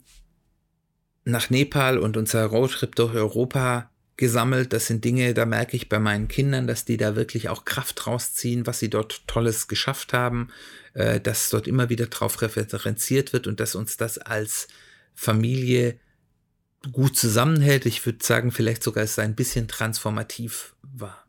[1.24, 4.72] nach Nepal und unser Roadtrip durch Europa gesammelt.
[4.72, 8.06] Das sind Dinge, da merke ich bei meinen Kindern, dass die da wirklich auch Kraft
[8.06, 10.48] rausziehen, was sie dort Tolles geschafft haben,
[10.94, 14.68] äh, dass dort immer wieder drauf referenziert wird und dass uns das als
[15.14, 15.98] Familie
[16.92, 17.86] gut zusammenhält.
[17.86, 21.26] Ich würde sagen, vielleicht sogar es ein bisschen transformativ war.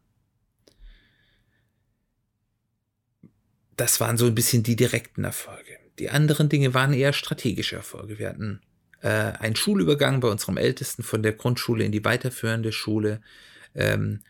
[3.78, 5.78] das waren so ein bisschen die direkten Erfolge.
[6.00, 8.20] Die anderen Dinge waren eher strategische Erfolge.
[8.20, 8.62] Wir hatten
[9.02, 13.22] äh, einen Schulübergang bei unserem Ältesten von der Grundschule in die weiterführende Schule
[13.76, 14.22] ähm,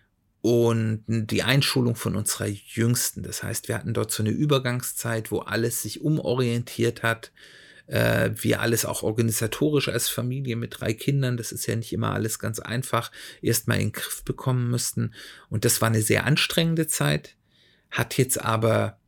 [0.42, 3.24] und die Einschulung von unserer Jüngsten.
[3.24, 7.32] Das heißt, wir hatten dort so eine Übergangszeit, wo alles sich umorientiert hat.
[7.88, 12.14] Äh, wir alles auch organisatorisch als Familie mit drei Kindern, das ist ja nicht immer
[12.14, 15.14] alles ganz einfach, erstmal in den Griff bekommen müssten.
[15.50, 17.36] Und das war eine sehr anstrengende Zeit,
[17.90, 19.00] hat jetzt aber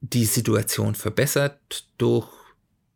[0.00, 2.28] die Situation verbessert durch,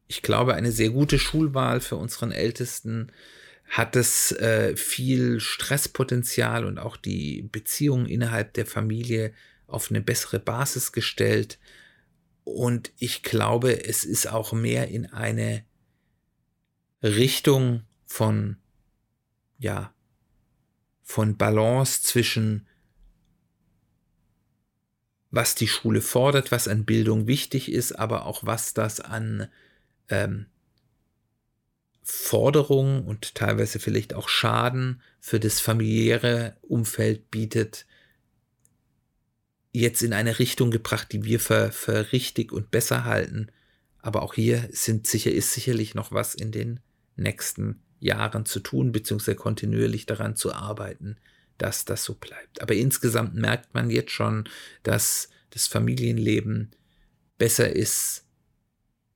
[0.06, 3.12] ich glaube, eine sehr gute Schulwahl für unseren Ältesten,
[3.68, 9.32] hat es äh, viel Stresspotenzial und auch die Beziehungen innerhalb der Familie
[9.68, 11.58] auf eine bessere Basis gestellt.
[12.42, 15.64] Und ich glaube, es ist auch mehr in eine
[17.00, 18.56] Richtung von,
[19.58, 19.94] ja,
[21.02, 22.66] von Balance zwischen
[25.30, 29.48] was die Schule fordert, was an Bildung wichtig ist, aber auch was das an
[30.08, 30.46] ähm,
[32.02, 37.86] Forderungen und teilweise vielleicht auch Schaden für das familiäre Umfeld bietet,
[39.72, 43.52] jetzt in eine Richtung gebracht, die wir für, für richtig und besser halten.
[43.98, 46.80] Aber auch hier sind sicher, ist sicherlich noch was in den
[47.16, 51.16] nächsten Jahren zu tun, beziehungsweise kontinuierlich daran zu arbeiten,
[51.60, 52.62] dass das so bleibt.
[52.62, 54.48] Aber insgesamt merkt man jetzt schon,
[54.82, 56.70] dass das Familienleben
[57.38, 58.24] besser ist,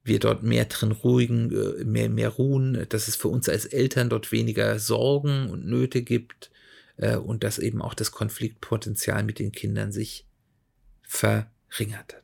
[0.04, 4.10] wir dort mehr drin ruhigen, äh, mehr, mehr ruhen, dass es für uns als Eltern
[4.10, 6.50] dort weniger Sorgen und Nöte gibt
[6.98, 10.26] äh, und dass eben auch das Konfliktpotenzial mit den Kindern sich
[11.02, 12.23] verringert hat.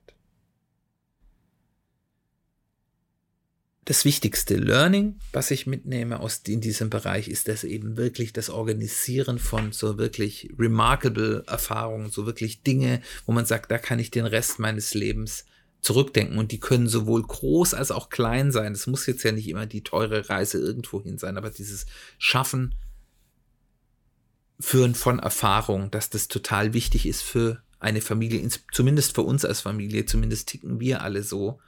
[3.91, 8.49] Das wichtigste Learning, was ich mitnehme aus in diesem Bereich, ist das eben wirklich das
[8.49, 14.13] Organisieren von so wirklich remarkable Erfahrungen, so wirklich Dinge, wo man sagt, da kann ich
[14.13, 15.45] den Rest meines Lebens
[15.81, 16.39] zurückdenken.
[16.39, 18.75] Und die können sowohl groß als auch klein sein.
[18.75, 22.77] Es muss jetzt ja nicht immer die teure Reise irgendwo hin sein, aber dieses Schaffen,
[24.61, 29.63] Führen von Erfahrung, dass das total wichtig ist für eine Familie, zumindest für uns als
[29.63, 31.59] Familie, zumindest ticken wir alle so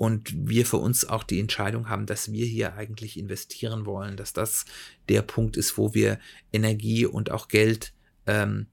[0.00, 4.32] und wir für uns auch die Entscheidung haben, dass wir hier eigentlich investieren wollen, dass
[4.32, 4.64] das
[5.10, 6.18] der Punkt ist, wo wir
[6.54, 7.92] Energie und auch Geld
[8.26, 8.68] ähm,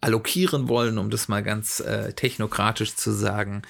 [0.00, 3.62] allokieren wollen, um das mal ganz äh, technokratisch zu sagen,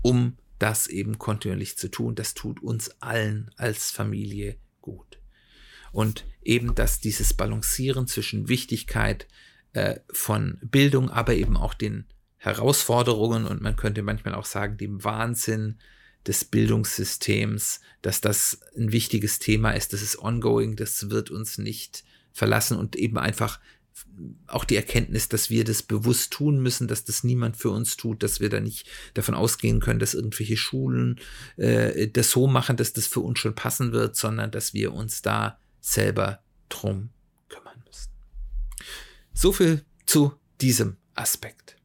[0.00, 2.14] um das eben kontinuierlich zu tun.
[2.14, 5.18] Das tut uns allen als Familie gut.
[5.90, 9.26] Und eben, dass dieses Balancieren zwischen Wichtigkeit
[9.72, 12.06] äh, von Bildung, aber eben auch den
[12.38, 15.78] Herausforderungen und man könnte manchmal auch sagen, dem Wahnsinn
[16.26, 22.04] des Bildungssystems, dass das ein wichtiges Thema ist, das ist ongoing, das wird uns nicht
[22.32, 23.60] verlassen und eben einfach
[24.46, 28.22] auch die Erkenntnis, dass wir das bewusst tun müssen, dass das niemand für uns tut,
[28.22, 31.20] dass wir da nicht davon ausgehen können, dass irgendwelche Schulen
[31.56, 35.22] äh, das so machen, dass das für uns schon passen wird, sondern dass wir uns
[35.22, 37.10] da selber drum
[37.48, 38.10] kümmern müssen.
[39.32, 41.77] So viel zu diesem Aspekt.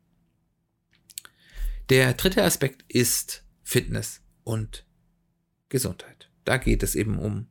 [1.89, 4.85] Der dritte Aspekt ist Fitness und
[5.67, 6.29] Gesundheit.
[6.45, 7.47] Da geht es eben um,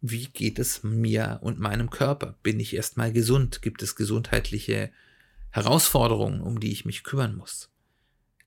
[0.00, 2.38] wie geht es mir und meinem Körper?
[2.42, 3.62] Bin ich erstmal gesund?
[3.62, 4.92] Gibt es gesundheitliche
[5.50, 7.70] Herausforderungen, um die ich mich kümmern muss?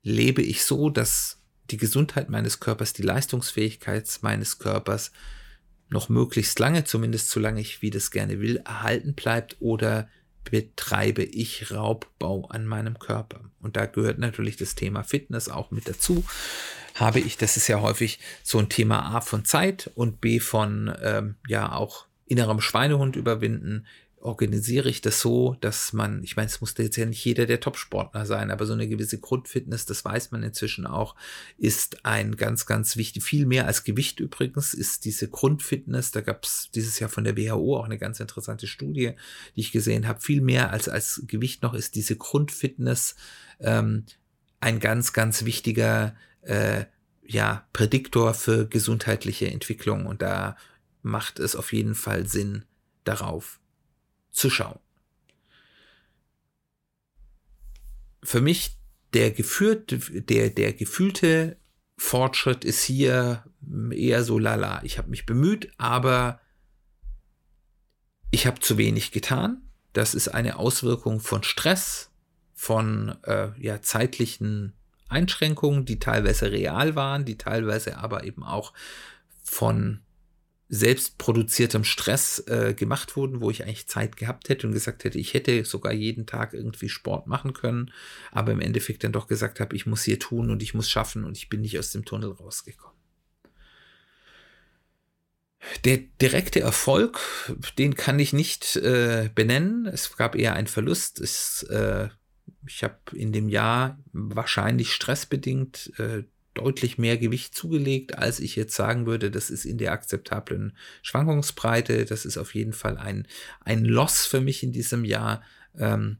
[0.02, 5.12] Lebe ich so, dass die Gesundheit meines Körpers, die Leistungsfähigkeit meines Körpers
[5.90, 9.58] noch möglichst lange, zumindest so lange ich wie das gerne will, erhalten bleibt?
[9.60, 10.08] Oder
[10.50, 13.42] betreibe ich Raubbau an meinem Körper?
[13.60, 16.24] Und da gehört natürlich das Thema Fitness auch mit dazu.
[16.96, 20.94] Habe ich, das ist ja häufig so ein Thema A von Zeit und B von
[21.02, 23.86] ähm, ja auch innerem Schweinehund überwinden
[24.20, 27.60] organisiere ich das so, dass man, ich meine, es muss jetzt ja nicht jeder der
[27.60, 31.16] Top-Sportler sein, aber so eine gewisse Grundfitness, das weiß man inzwischen auch,
[31.58, 36.46] ist ein ganz, ganz wichtig, viel mehr als Gewicht übrigens, ist diese Grundfitness, da gab
[36.46, 39.14] es dieses Jahr von der WHO auch eine ganz interessante Studie,
[39.56, 43.16] die ich gesehen habe, viel mehr als als Gewicht noch ist diese Grundfitness
[43.60, 44.06] ähm,
[44.60, 46.86] ein ganz, ganz wichtiger äh,
[47.24, 50.58] ja, Prädiktor für gesundheitliche Entwicklung und da
[51.04, 52.66] macht es auf jeden Fall Sinn,
[53.04, 53.60] darauf
[54.38, 54.80] zu schauen.
[58.24, 58.78] Für mich
[59.14, 61.58] der geführte, der, der gefühlte
[61.98, 63.44] Fortschritt ist hier
[63.92, 64.82] eher so lala.
[64.84, 66.40] Ich habe mich bemüht, aber
[68.30, 69.62] ich habe zu wenig getan.
[69.94, 72.12] Das ist eine Auswirkung von Stress,
[72.54, 74.74] von äh, ja, zeitlichen
[75.10, 78.74] Einschränkungen, die teilweise real waren, die teilweise aber eben auch
[79.42, 80.02] von
[80.70, 85.34] selbstproduziertem Stress äh, gemacht wurden, wo ich eigentlich Zeit gehabt hätte und gesagt hätte, ich
[85.34, 87.92] hätte sogar jeden Tag irgendwie Sport machen können,
[88.32, 91.24] aber im Endeffekt dann doch gesagt habe, ich muss hier tun und ich muss schaffen
[91.24, 92.98] und ich bin nicht aus dem Tunnel rausgekommen.
[95.86, 97.20] Der direkte Erfolg,
[97.78, 99.86] den kann ich nicht äh, benennen.
[99.86, 101.20] Es gab eher einen Verlust.
[101.20, 102.10] Es, äh,
[102.66, 106.24] ich habe in dem Jahr wahrscheinlich stressbedingt äh,
[106.58, 112.06] deutlich mehr Gewicht zugelegt, als ich jetzt sagen würde, das ist in der akzeptablen Schwankungsbreite.
[112.06, 113.28] Das ist auf jeden Fall ein,
[113.62, 115.44] ein Loss für mich in diesem Jahr.
[115.78, 116.18] Ähm,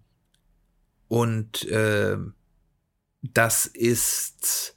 [1.08, 2.18] und äh,
[3.22, 4.76] das ist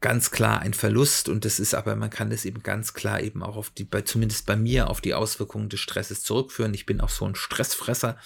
[0.00, 3.42] ganz klar ein Verlust und das ist aber, man kann es eben ganz klar eben
[3.42, 6.74] auch auf die, bei, zumindest bei mir, auf die Auswirkungen des Stresses zurückführen.
[6.74, 8.16] Ich bin auch so ein Stressfresser.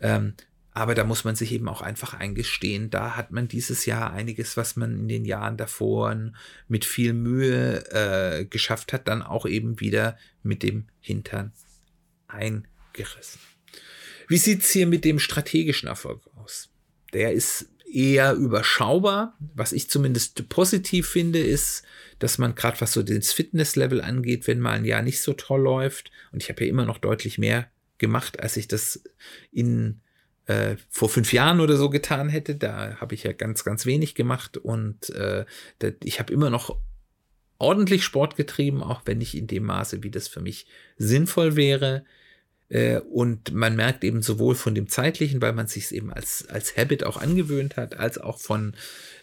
[0.00, 0.34] Ähm,
[0.74, 4.56] aber da muss man sich eben auch einfach eingestehen, da hat man dieses Jahr einiges,
[4.56, 6.14] was man in den Jahren davor
[6.66, 11.52] mit viel Mühe äh, geschafft hat, dann auch eben wieder mit dem Hintern
[12.26, 13.40] eingerissen.
[14.26, 16.70] Wie sieht's hier mit dem strategischen Erfolg aus?
[17.12, 19.38] Der ist eher überschaubar.
[19.54, 21.84] Was ich zumindest positiv finde, ist,
[22.18, 25.62] dass man gerade was so das Fitnesslevel angeht, wenn mal ein Jahr nicht so toll
[25.62, 29.04] läuft, und ich habe ja immer noch deutlich mehr gemacht, als ich das
[29.52, 30.00] in
[30.46, 32.56] äh, vor fünf Jahren oder so getan hätte.
[32.56, 35.44] Da habe ich ja ganz, ganz wenig gemacht und äh,
[36.02, 36.78] ich habe immer noch
[37.58, 42.04] ordentlich Sport getrieben, auch wenn nicht in dem Maße, wie das für mich sinnvoll wäre.
[42.68, 46.46] Äh, und man merkt eben sowohl von dem zeitlichen, weil man sich es eben als,
[46.48, 48.74] als Habit auch angewöhnt hat, als auch von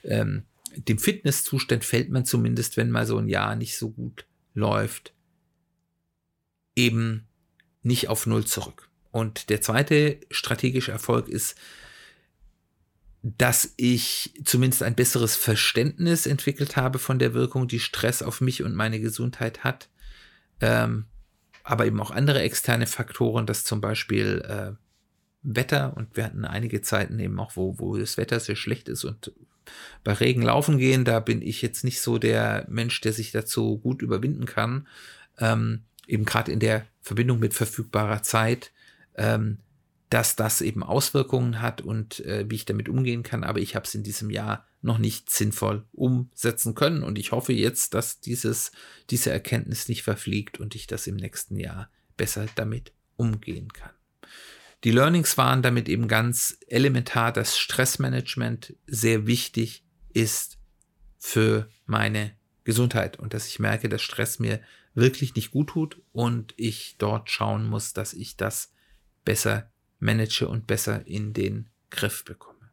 [0.03, 0.43] ähm,
[0.75, 5.13] dem Fitnesszustand fällt man zumindest, wenn mal so ein Jahr nicht so gut läuft,
[6.75, 7.27] eben
[7.83, 8.90] nicht auf Null zurück.
[9.11, 11.55] Und der zweite strategische Erfolg ist,
[13.23, 18.63] dass ich zumindest ein besseres Verständnis entwickelt habe von der Wirkung, die Stress auf mich
[18.63, 19.89] und meine Gesundheit hat.
[20.59, 21.05] Ähm,
[21.63, 24.71] aber eben auch andere externe Faktoren, dass zum Beispiel äh,
[25.43, 29.03] Wetter und wir hatten einige Zeiten eben auch, wo, wo das Wetter sehr schlecht ist
[29.03, 29.31] und
[30.03, 33.77] bei Regen laufen gehen, da bin ich jetzt nicht so der Mensch, der sich dazu
[33.77, 34.87] gut überwinden kann.
[35.37, 38.71] Ähm, eben gerade in der Verbindung mit verfügbarer Zeit
[39.15, 39.59] ähm,
[40.09, 43.45] dass das eben Auswirkungen hat und äh, wie ich damit umgehen kann.
[43.45, 47.03] Aber ich habe es in diesem Jahr noch nicht sinnvoll umsetzen können.
[47.03, 48.71] Und ich hoffe jetzt, dass dieses,
[49.09, 53.91] diese Erkenntnis nicht verfliegt und ich das im nächsten Jahr besser damit umgehen kann.
[54.83, 60.57] Die Learnings waren damit eben ganz elementar, dass Stressmanagement sehr wichtig ist
[61.19, 62.31] für meine
[62.63, 64.59] Gesundheit und dass ich merke, dass Stress mir
[64.93, 68.73] wirklich nicht gut tut und ich dort schauen muss, dass ich das
[69.23, 72.71] besser manage und besser in den Griff bekomme.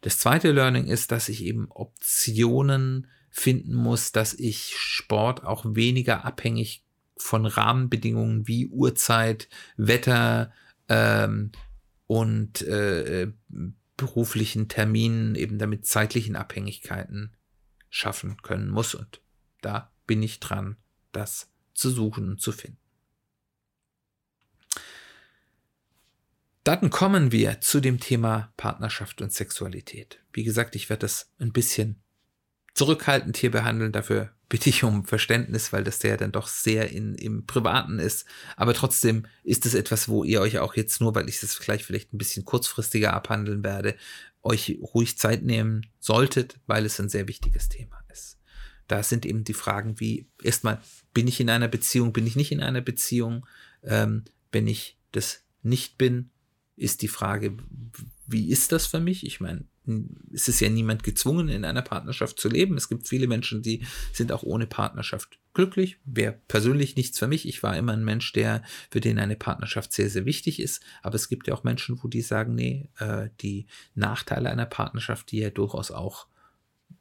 [0.00, 6.24] Das zweite Learning ist, dass ich eben Optionen finden muss, dass ich Sport auch weniger
[6.24, 6.84] abhängig
[7.16, 10.52] von Rahmenbedingungen wie Uhrzeit, Wetter
[10.88, 11.52] ähm,
[12.06, 13.30] und äh,
[13.96, 17.36] beruflichen Terminen, eben damit zeitlichen Abhängigkeiten
[17.90, 18.94] schaffen können muss.
[18.94, 19.20] Und
[19.60, 20.76] da bin ich dran,
[21.12, 22.78] das zu suchen und zu finden.
[26.64, 30.20] Dann kommen wir zu dem Thema Partnerschaft und Sexualität.
[30.32, 32.02] Wie gesagt, ich werde das ein bisschen
[32.74, 33.92] zurückhaltend hier behandeln.
[33.92, 38.26] Dafür bitte ich um Verständnis, weil das ja dann doch sehr in, im Privaten ist.
[38.56, 41.84] Aber trotzdem ist es etwas, wo ihr euch auch jetzt nur, weil ich das gleich
[41.84, 43.96] vielleicht ein bisschen kurzfristiger abhandeln werde,
[44.42, 48.38] euch ruhig Zeit nehmen solltet, weil es ein sehr wichtiges Thema ist.
[48.86, 50.80] Da sind eben die Fragen wie, erstmal,
[51.14, 53.46] bin ich in einer Beziehung, bin ich nicht in einer Beziehung?
[53.82, 56.30] Ähm, wenn ich das nicht bin,
[56.80, 57.56] ist die Frage,
[58.26, 59.26] wie ist das für mich?
[59.26, 59.64] Ich meine,
[60.32, 62.76] es ist ja niemand gezwungen, in einer Partnerschaft zu leben.
[62.76, 65.98] Es gibt viele Menschen, die sind auch ohne Partnerschaft glücklich.
[66.04, 67.46] Wäre persönlich nichts für mich.
[67.46, 70.82] Ich war immer ein Mensch, der, für den eine Partnerschaft sehr, sehr wichtig ist.
[71.02, 75.32] Aber es gibt ja auch Menschen, wo die sagen, nee, äh, die Nachteile einer Partnerschaft,
[75.32, 76.28] die ja durchaus auch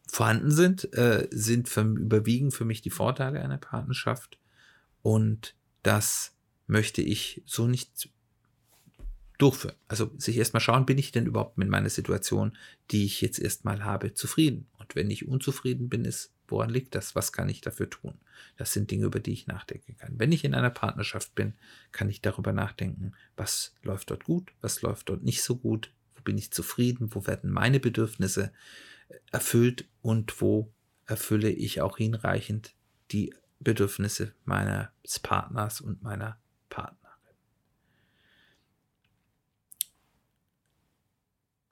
[0.07, 4.39] vorhanden sind, äh, sind für, überwiegen für mich die Vorteile einer Partnerschaft.
[5.03, 6.35] Und das
[6.67, 8.09] möchte ich so nicht
[9.39, 9.75] durchführen.
[9.87, 12.55] Also sich erstmal schauen, bin ich denn überhaupt mit meiner Situation,
[12.91, 14.67] die ich jetzt erstmal habe, zufrieden?
[14.77, 17.15] Und wenn ich unzufrieden bin, ist, woran liegt das?
[17.15, 18.13] Was kann ich dafür tun?
[18.57, 20.19] Das sind Dinge, über die ich nachdenken kann.
[20.19, 21.53] Wenn ich in einer Partnerschaft bin,
[21.91, 26.21] kann ich darüber nachdenken, was läuft dort gut, was läuft dort nicht so gut, wo
[26.21, 28.51] bin ich zufrieden, wo werden meine Bedürfnisse
[29.31, 30.71] erfüllt und wo
[31.05, 32.75] erfülle ich auch hinreichend
[33.11, 36.37] die Bedürfnisse meines Partners und meiner
[36.69, 37.08] Partnerin.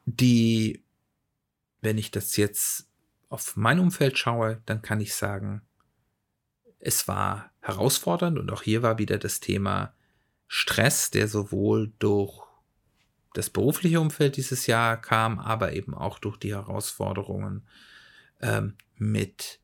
[0.07, 0.83] Die,
[1.81, 2.87] wenn ich das jetzt
[3.29, 5.61] auf mein Umfeld schaue, dann kann ich sagen,
[6.79, 9.93] es war herausfordernd und auch hier war wieder das Thema
[10.47, 12.41] Stress, der sowohl durch
[13.33, 17.67] das berufliche Umfeld dieses Jahr kam, aber eben auch durch die Herausforderungen
[18.39, 19.59] ähm, mit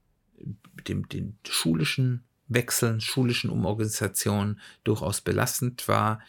[0.87, 6.19] dem, den schulischen Wechseln, schulischen Umorganisationen durchaus belastend war,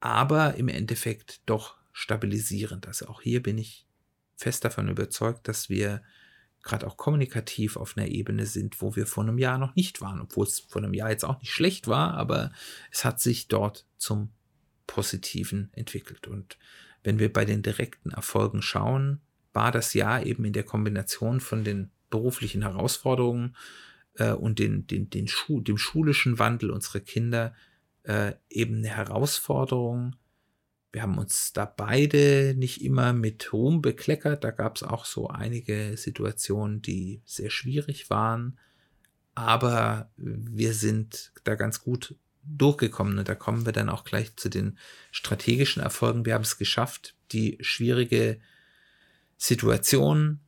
[0.00, 2.86] aber im Endeffekt doch stabilisierend.
[2.86, 3.86] Also auch hier bin ich
[4.36, 6.02] fest davon überzeugt, dass wir
[6.62, 10.20] gerade auch kommunikativ auf einer Ebene sind, wo wir vor einem Jahr noch nicht waren,
[10.20, 12.52] obwohl es vor einem Jahr jetzt auch nicht schlecht war, aber
[12.90, 14.30] es hat sich dort zum
[14.86, 16.26] Positiven entwickelt.
[16.26, 16.58] Und
[17.02, 19.20] wenn wir bei den direkten Erfolgen schauen,
[19.52, 23.56] war das Jahr eben in der Kombination von den beruflichen Herausforderungen
[24.14, 27.54] äh, und den, den, den Schu dem schulischen Wandel unserer Kinder
[28.02, 30.16] äh, eben eine Herausforderung,
[30.92, 34.42] wir haben uns da beide nicht immer mit Ruhm bekleckert.
[34.42, 38.58] Da gab es auch so einige Situationen, die sehr schwierig waren.
[39.34, 43.18] Aber wir sind da ganz gut durchgekommen.
[43.18, 44.78] Und da kommen wir dann auch gleich zu den
[45.12, 46.24] strategischen Erfolgen.
[46.26, 48.40] Wir haben es geschafft, die schwierige
[49.36, 50.40] Situation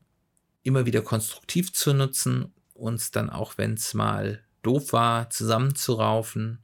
[0.64, 6.61] immer wieder konstruktiv zu nutzen, uns dann auch, wenn es mal doof war, zusammenzuraufen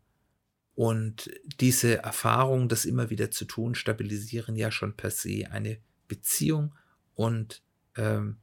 [0.79, 1.29] und
[1.61, 6.72] diese Erfahrung, das immer wieder zu tun, stabilisieren ja schon per se eine Beziehung.
[7.16, 7.62] Und
[7.97, 8.37] ähm,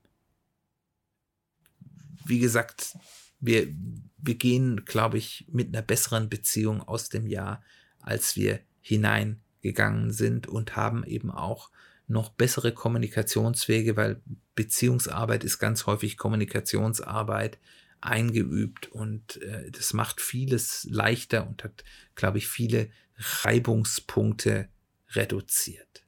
[2.26, 2.98] wie gesagt,
[3.40, 3.74] wir,
[4.18, 7.64] wir gehen, glaube ich, mit einer besseren Beziehung aus dem Jahr,
[8.02, 11.72] als wir hineingegangen sind und haben eben auch
[12.06, 14.22] noch bessere Kommunikationswege, weil
[14.56, 17.60] Beziehungsarbeit ist ganz häufig Kommunikationsarbeit
[18.02, 21.84] eingeübt und äh, das macht vieles leichter und hat,
[22.16, 24.70] glaube ich, viele Reibungspunkte
[25.10, 26.06] reduziert.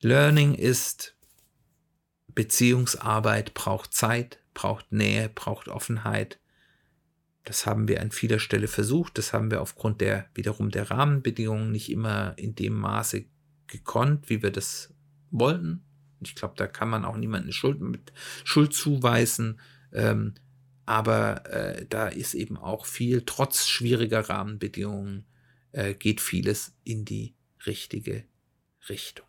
[0.00, 1.16] Learning ist
[2.34, 6.40] Beziehungsarbeit braucht Zeit, braucht Nähe, braucht Offenheit.
[7.44, 9.18] Das haben wir an vieler Stelle versucht.
[9.18, 13.26] Das haben wir aufgrund der wiederum der Rahmenbedingungen nicht immer in dem Maße
[13.66, 14.94] gekonnt, wie wir das
[15.30, 15.84] wollten.
[16.20, 18.12] Ich glaube, da kann man auch niemanden Schuld mit
[18.44, 19.60] Schuld zuweisen.
[19.92, 20.34] Ähm,
[20.86, 25.26] aber äh, da ist eben auch viel, trotz schwieriger Rahmenbedingungen,
[25.72, 27.34] äh, geht vieles in die
[27.66, 28.24] richtige
[28.88, 29.26] Richtung.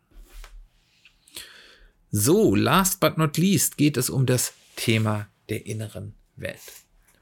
[2.10, 6.60] So, last but not least geht es um das Thema der inneren Welt.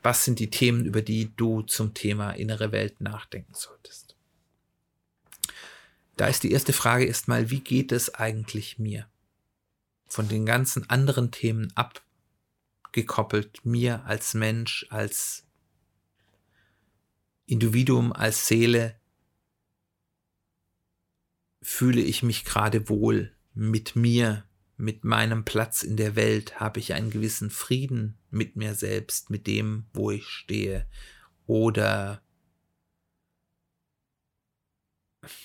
[0.03, 4.17] Was sind die Themen, über die du zum Thema innere Welt nachdenken solltest?
[6.17, 9.07] Da ist die erste Frage erstmal, wie geht es eigentlich mir?
[10.07, 12.03] Von den ganzen anderen Themen ab,
[12.93, 15.47] gekoppelt, mir als Mensch, als
[17.47, 19.01] Individuum, als Seele,
[21.61, 23.35] fühle ich mich gerade wohl.
[23.55, 24.45] Mit mir,
[24.77, 29.47] mit meinem Platz in der Welt, habe ich einen gewissen Frieden mit mir selbst, mit
[29.47, 30.87] dem, wo ich stehe,
[31.47, 32.23] oder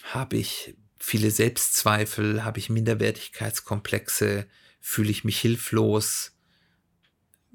[0.03, 4.47] habe ich viele Selbstzweifel, habe ich Minderwertigkeitskomplexe,
[4.79, 6.36] fühle ich mich hilflos,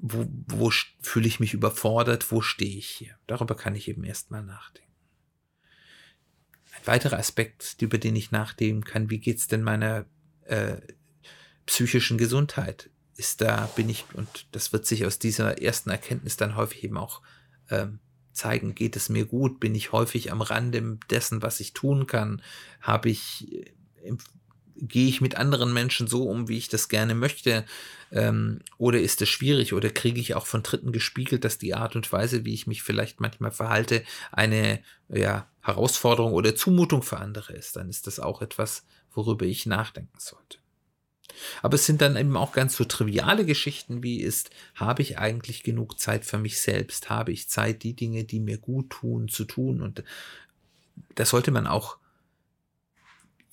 [0.05, 3.15] wo, wo fühle ich mich überfordert, wo stehe ich hier?
[3.25, 4.91] Darüber kann ich eben erstmal nachdenken.
[6.75, 10.05] Ein weiterer Aspekt, über den ich nachdenken kann, wie geht es denn meiner
[10.43, 10.75] äh,
[11.65, 12.89] psychischen Gesundheit?
[13.15, 16.97] Ist da, bin ich, und das wird sich aus dieser ersten Erkenntnis dann häufig eben
[16.97, 17.21] auch
[17.69, 17.99] ähm,
[18.33, 19.61] zeigen, geht es mir gut?
[19.61, 22.41] Bin ich häufig am Rande dessen, was ich tun kann?
[22.81, 23.53] Habe ich,
[24.03, 24.17] äh,
[24.75, 27.65] gehe ich mit anderen Menschen so um, wie ich das gerne möchte?
[28.11, 29.73] Ähm, oder ist es schwierig?
[29.73, 32.83] Oder kriege ich auch von Dritten gespiegelt, dass die Art und Weise, wie ich mich
[32.83, 37.75] vielleicht manchmal verhalte, eine ja, Herausforderung oder Zumutung für andere ist?
[37.75, 40.57] Dann ist das auch etwas, worüber ich nachdenken sollte.
[41.61, 45.63] Aber es sind dann eben auch ganz so triviale Geschichten wie ist, habe ich eigentlich
[45.63, 47.09] genug Zeit für mich selbst?
[47.09, 49.81] Habe ich Zeit, die Dinge, die mir gut tun, zu tun?
[49.81, 50.03] Und
[51.15, 51.97] da sollte man auch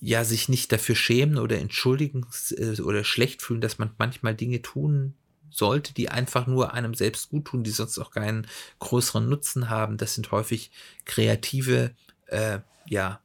[0.01, 2.25] ja sich nicht dafür schämen oder entschuldigen
[2.57, 5.13] äh, oder schlecht fühlen, dass man manchmal Dinge tun
[5.51, 8.47] sollte, die einfach nur einem selbst gut tun, die sonst auch keinen
[8.79, 9.97] größeren Nutzen haben.
[9.97, 10.71] Das sind häufig
[11.05, 11.91] kreative,
[12.25, 13.21] äh, ja,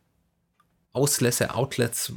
[0.92, 2.10] Auslässe, Outlets,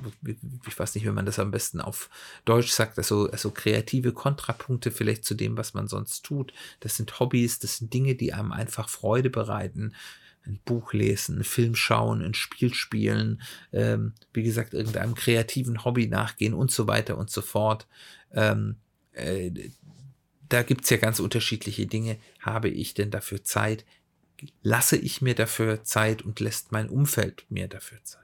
[0.66, 2.10] ich weiß nicht, wie man das am besten auf
[2.46, 6.54] Deutsch sagt, also, also kreative Kontrapunkte vielleicht zu dem, was man sonst tut.
[6.80, 9.94] Das sind Hobbys, das sind Dinge, die einem einfach Freude bereiten
[10.46, 16.08] ein Buch lesen, einen Film schauen, ein Spiel spielen, ähm, wie gesagt, irgendeinem kreativen Hobby
[16.08, 17.88] nachgehen und so weiter und so fort.
[18.34, 18.78] Ähm,
[19.14, 19.52] äh,
[20.48, 22.18] da gibt es ja ganz unterschiedliche Dinge.
[22.40, 23.86] Habe ich denn dafür Zeit?
[24.64, 28.24] Lasse ich mir dafür Zeit und lässt mein Umfeld mir dafür Zeit?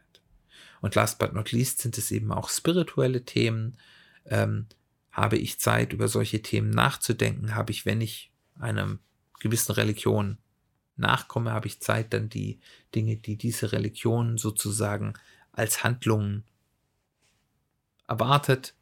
[0.82, 3.78] Und last but not least sind es eben auch spirituelle Themen.
[4.26, 4.68] Ähm,
[5.11, 7.55] habe ich Zeit, über solche Themen nachzudenken?
[7.55, 8.97] Habe ich, wenn ich einer
[9.39, 10.38] gewissen Religion
[10.98, 12.60] nachkomme, habe ich Zeit, dann die
[12.93, 15.14] Dinge, die diese Religion sozusagen
[15.52, 16.43] als Handlungen
[18.08, 18.76] erwartet,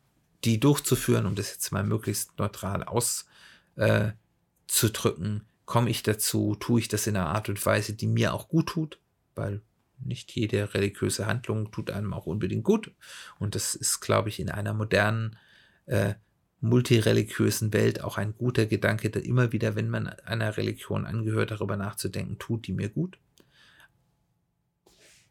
[0.44, 5.38] die durchzuführen, um das jetzt mal möglichst neutral auszudrücken.
[5.38, 8.50] Äh, komme ich dazu, tue ich das in einer Art und Weise, die mir auch
[8.50, 9.00] gut tut,
[9.36, 9.62] weil
[10.00, 12.92] nicht jede religiöse Handlung tut einem auch unbedingt gut.
[13.40, 15.38] Und das ist, glaube ich, in einer modernen
[15.86, 16.16] äh,
[16.64, 21.76] multireligiösen Welt auch ein guter Gedanke, der immer wieder, wenn man einer Religion angehört, darüber
[21.76, 23.18] nachzudenken, tut die mir gut.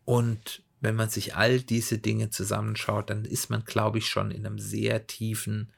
[0.04, 4.44] Und wenn man sich all diese Dinge zusammenschaut, dann ist man, glaube ich, schon in
[4.44, 5.72] einem sehr tiefen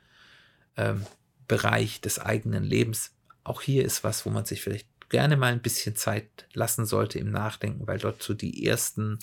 [0.76, 1.06] ähm,
[1.46, 3.12] Bereich des eigenen Lebens.
[3.44, 7.18] Auch hier ist was, wo man sich vielleicht gerne mal ein bisschen Zeit lassen sollte
[7.18, 9.18] im Nachdenken, weil dort so die ersten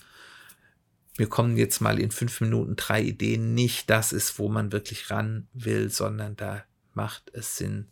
[1.18, 5.10] wir kommen jetzt mal in fünf Minuten drei Ideen, nicht das ist, wo man wirklich
[5.10, 7.92] ran will, sondern da macht es Sinn,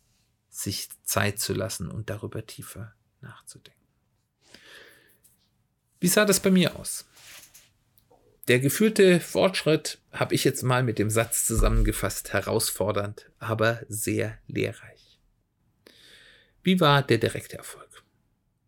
[0.49, 3.79] sich Zeit zu lassen und darüber tiefer nachzudenken.
[5.99, 7.05] Wie sah das bei mir aus?
[8.47, 15.19] Der gefühlte Fortschritt habe ich jetzt mal mit dem Satz zusammengefasst, herausfordernd, aber sehr lehrreich.
[16.63, 18.03] Wie war der direkte Erfolg?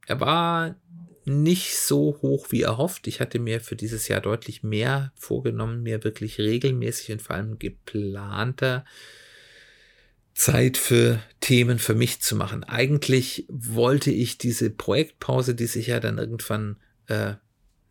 [0.05, 0.75] Er war
[1.26, 3.07] nicht so hoch wie erhofft.
[3.07, 7.59] Ich hatte mir für dieses Jahr deutlich mehr vorgenommen, mir wirklich regelmäßig und vor allem
[7.59, 8.86] geplanter
[10.34, 12.63] Zeit für Themen für mich zu machen.
[12.63, 17.34] Eigentlich wollte ich diese Projektpause, die sich ja dann irgendwann äh,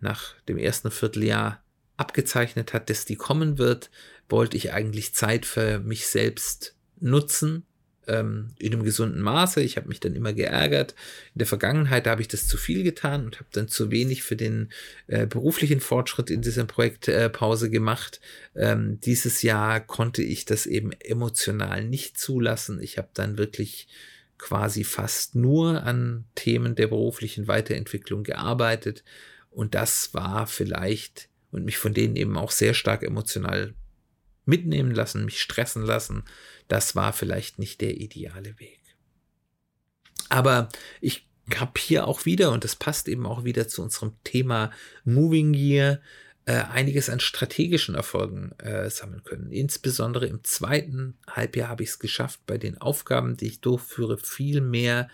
[0.01, 1.63] nach dem ersten Vierteljahr
[1.97, 3.91] abgezeichnet hat, dass die kommen wird,
[4.29, 7.67] wollte ich eigentlich Zeit für mich selbst nutzen
[8.07, 9.63] ähm, in einem gesunden Maße.
[9.63, 10.95] Ich habe mich dann immer geärgert.
[11.35, 14.37] In der Vergangenheit habe ich das zu viel getan und habe dann zu wenig für
[14.37, 14.71] den
[15.07, 18.21] äh, beruflichen Fortschritt in dieser Projektpause äh, gemacht.
[18.55, 22.81] Ähm, dieses Jahr konnte ich das eben emotional nicht zulassen.
[22.81, 23.89] Ich habe dann wirklich
[24.39, 29.05] quasi fast nur an Themen der beruflichen Weiterentwicklung gearbeitet.
[29.51, 33.75] Und das war vielleicht und mich von denen eben auch sehr stark emotional
[34.45, 36.25] mitnehmen lassen, mich stressen lassen,
[36.69, 38.81] das war vielleicht nicht der ideale Weg.
[40.29, 40.69] Aber
[41.01, 41.27] ich
[41.57, 44.71] habe hier auch wieder, und das passt eben auch wieder zu unserem Thema
[45.05, 46.01] Moving Year,
[46.47, 49.51] äh, einiges an strategischen Erfolgen äh, sammeln können.
[49.51, 54.61] Insbesondere im zweiten Halbjahr habe ich es geschafft, bei den Aufgaben, die ich durchführe, viel
[54.61, 55.09] mehr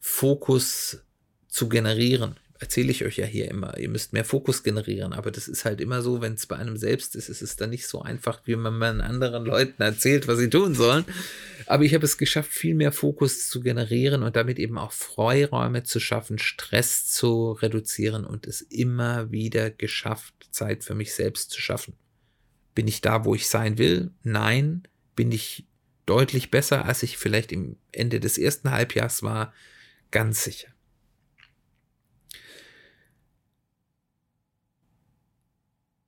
[0.00, 1.04] Fokus
[1.48, 5.48] zu generieren erzähle ich euch ja hier immer, ihr müsst mehr Fokus generieren, aber das
[5.48, 8.02] ist halt immer so, wenn es bei einem selbst ist, ist es dann nicht so
[8.02, 11.04] einfach, wie wenn man anderen Leuten erzählt, was sie tun sollen.
[11.66, 15.82] Aber ich habe es geschafft, viel mehr Fokus zu generieren und damit eben auch Freiräume
[15.82, 21.60] zu schaffen, Stress zu reduzieren und es immer wieder geschafft, Zeit für mich selbst zu
[21.60, 21.94] schaffen.
[22.74, 24.10] Bin ich da, wo ich sein will?
[24.22, 24.82] Nein.
[25.16, 25.66] Bin ich
[26.06, 29.52] deutlich besser, als ich vielleicht im Ende des ersten Halbjahres war?
[30.10, 30.73] Ganz sicher.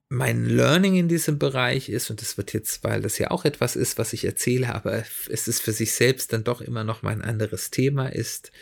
[0.09, 3.75] Mein Learning in diesem Bereich ist, und das wird jetzt, weil das ja auch etwas
[3.75, 7.11] ist, was ich erzähle, aber es ist für sich selbst dann doch immer noch mal
[7.11, 8.53] ein anderes Thema, ist,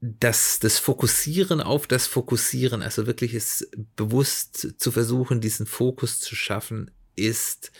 [0.00, 6.36] dass das Fokussieren auf das Fokussieren, also wirklich es bewusst zu versuchen, diesen Fokus zu
[6.36, 7.72] schaffen, ist,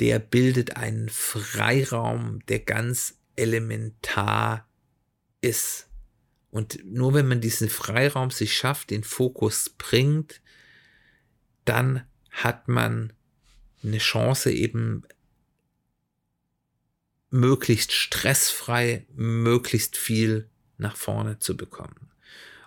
[0.00, 4.68] der bildet einen Freiraum, der ganz elementar
[5.40, 5.87] ist.
[6.50, 10.40] Und nur wenn man diesen Freiraum sich schafft, den Fokus bringt,
[11.64, 13.12] dann hat man
[13.82, 15.02] eine Chance eben
[17.30, 22.10] möglichst stressfrei, möglichst viel nach vorne zu bekommen.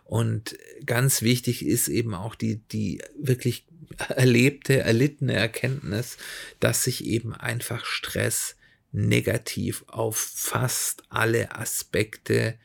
[0.04, 3.66] Und ganz wichtig ist eben auch die, die wirklich
[4.10, 6.18] erlebte, erlittene Erkenntnis,
[6.60, 8.56] dass sich eben einfach Stress
[8.92, 12.60] negativ auf fast alle Aspekte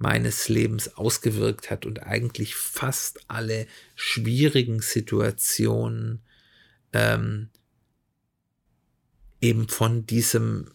[0.00, 6.22] meines Lebens ausgewirkt hat und eigentlich fast alle schwierigen Situationen
[6.94, 7.50] ähm,
[9.42, 10.70] eben von diesem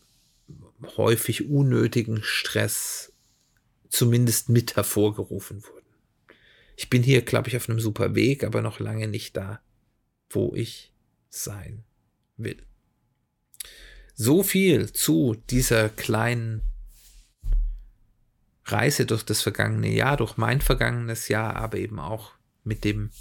[0.96, 3.14] häufig unnötigen Stress
[3.90, 5.88] zumindest mit hervorgerufen wurden.
[6.78, 9.60] Ich bin hier, glaube ich, auf einem super Weg, aber noch lange nicht da,
[10.30, 10.94] wo ich
[11.30, 11.84] sein
[12.38, 12.62] will.
[14.14, 16.62] So viel zu dieser kleinen
[18.66, 22.32] Reise durch das vergangene Jahr, durch mein vergangenes Jahr, aber eben auch
[22.64, 23.12] mit dem,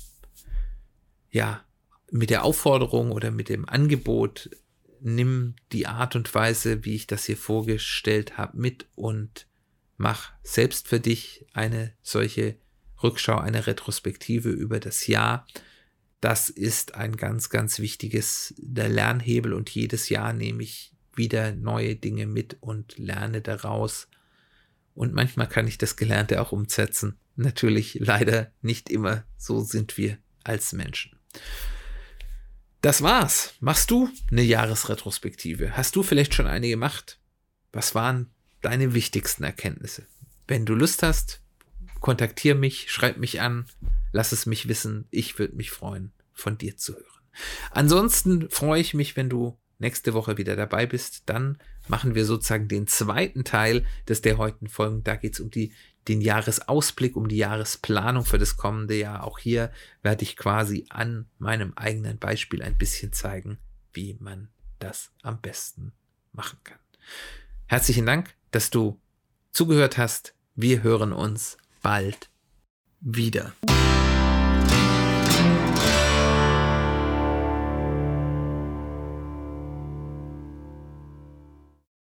[1.31, 1.65] ja,
[2.11, 4.51] mit der Aufforderung oder mit dem Angebot,
[5.01, 9.47] nimm die Art und Weise, wie ich das hier vorgestellt habe, mit und
[9.97, 12.57] mach selbst für dich eine solche
[13.03, 15.47] Rückschau, eine Retrospektive über das Jahr.
[16.21, 21.97] Das ist ein ganz, ganz wichtiges der Lernhebel und jedes Jahr nehme ich wieder neue
[21.97, 24.09] Dinge mit und lerne daraus
[24.95, 27.19] und manchmal kann ich das Gelernte auch umsetzen.
[27.37, 29.25] Natürlich leider nicht immer.
[29.37, 31.19] So sind wir als Menschen.
[32.81, 33.55] Das war's.
[33.61, 35.77] Machst du eine Jahresretrospektive?
[35.77, 37.19] Hast du vielleicht schon eine gemacht?
[37.73, 38.31] Was waren
[38.61, 40.07] deine wichtigsten Erkenntnisse?
[40.47, 41.41] Wenn du Lust hast,
[42.01, 43.67] kontaktiere mich, schreib mich an,
[44.13, 45.07] lass es mich wissen.
[45.11, 47.05] Ich würde mich freuen, von dir zu hören.
[47.71, 52.69] Ansonsten freue ich mich, wenn du nächste Woche wieder dabei bist, dann machen wir sozusagen
[52.69, 55.05] den zweiten Teil des der heutigen Folgen.
[55.05, 55.73] Da geht es um die,
[56.09, 59.25] den Jahresausblick, um die Jahresplanung für das kommende Jahr.
[59.25, 59.71] Auch hier
[60.03, 63.59] werde ich quasi an meinem eigenen Beispiel ein bisschen zeigen,
[63.93, 65.93] wie man das am besten
[66.33, 66.79] machen kann.
[67.67, 69.01] Herzlichen Dank, dass du
[69.53, 70.35] zugehört hast.
[70.55, 72.31] Wir hören uns bald
[73.01, 73.53] wieder.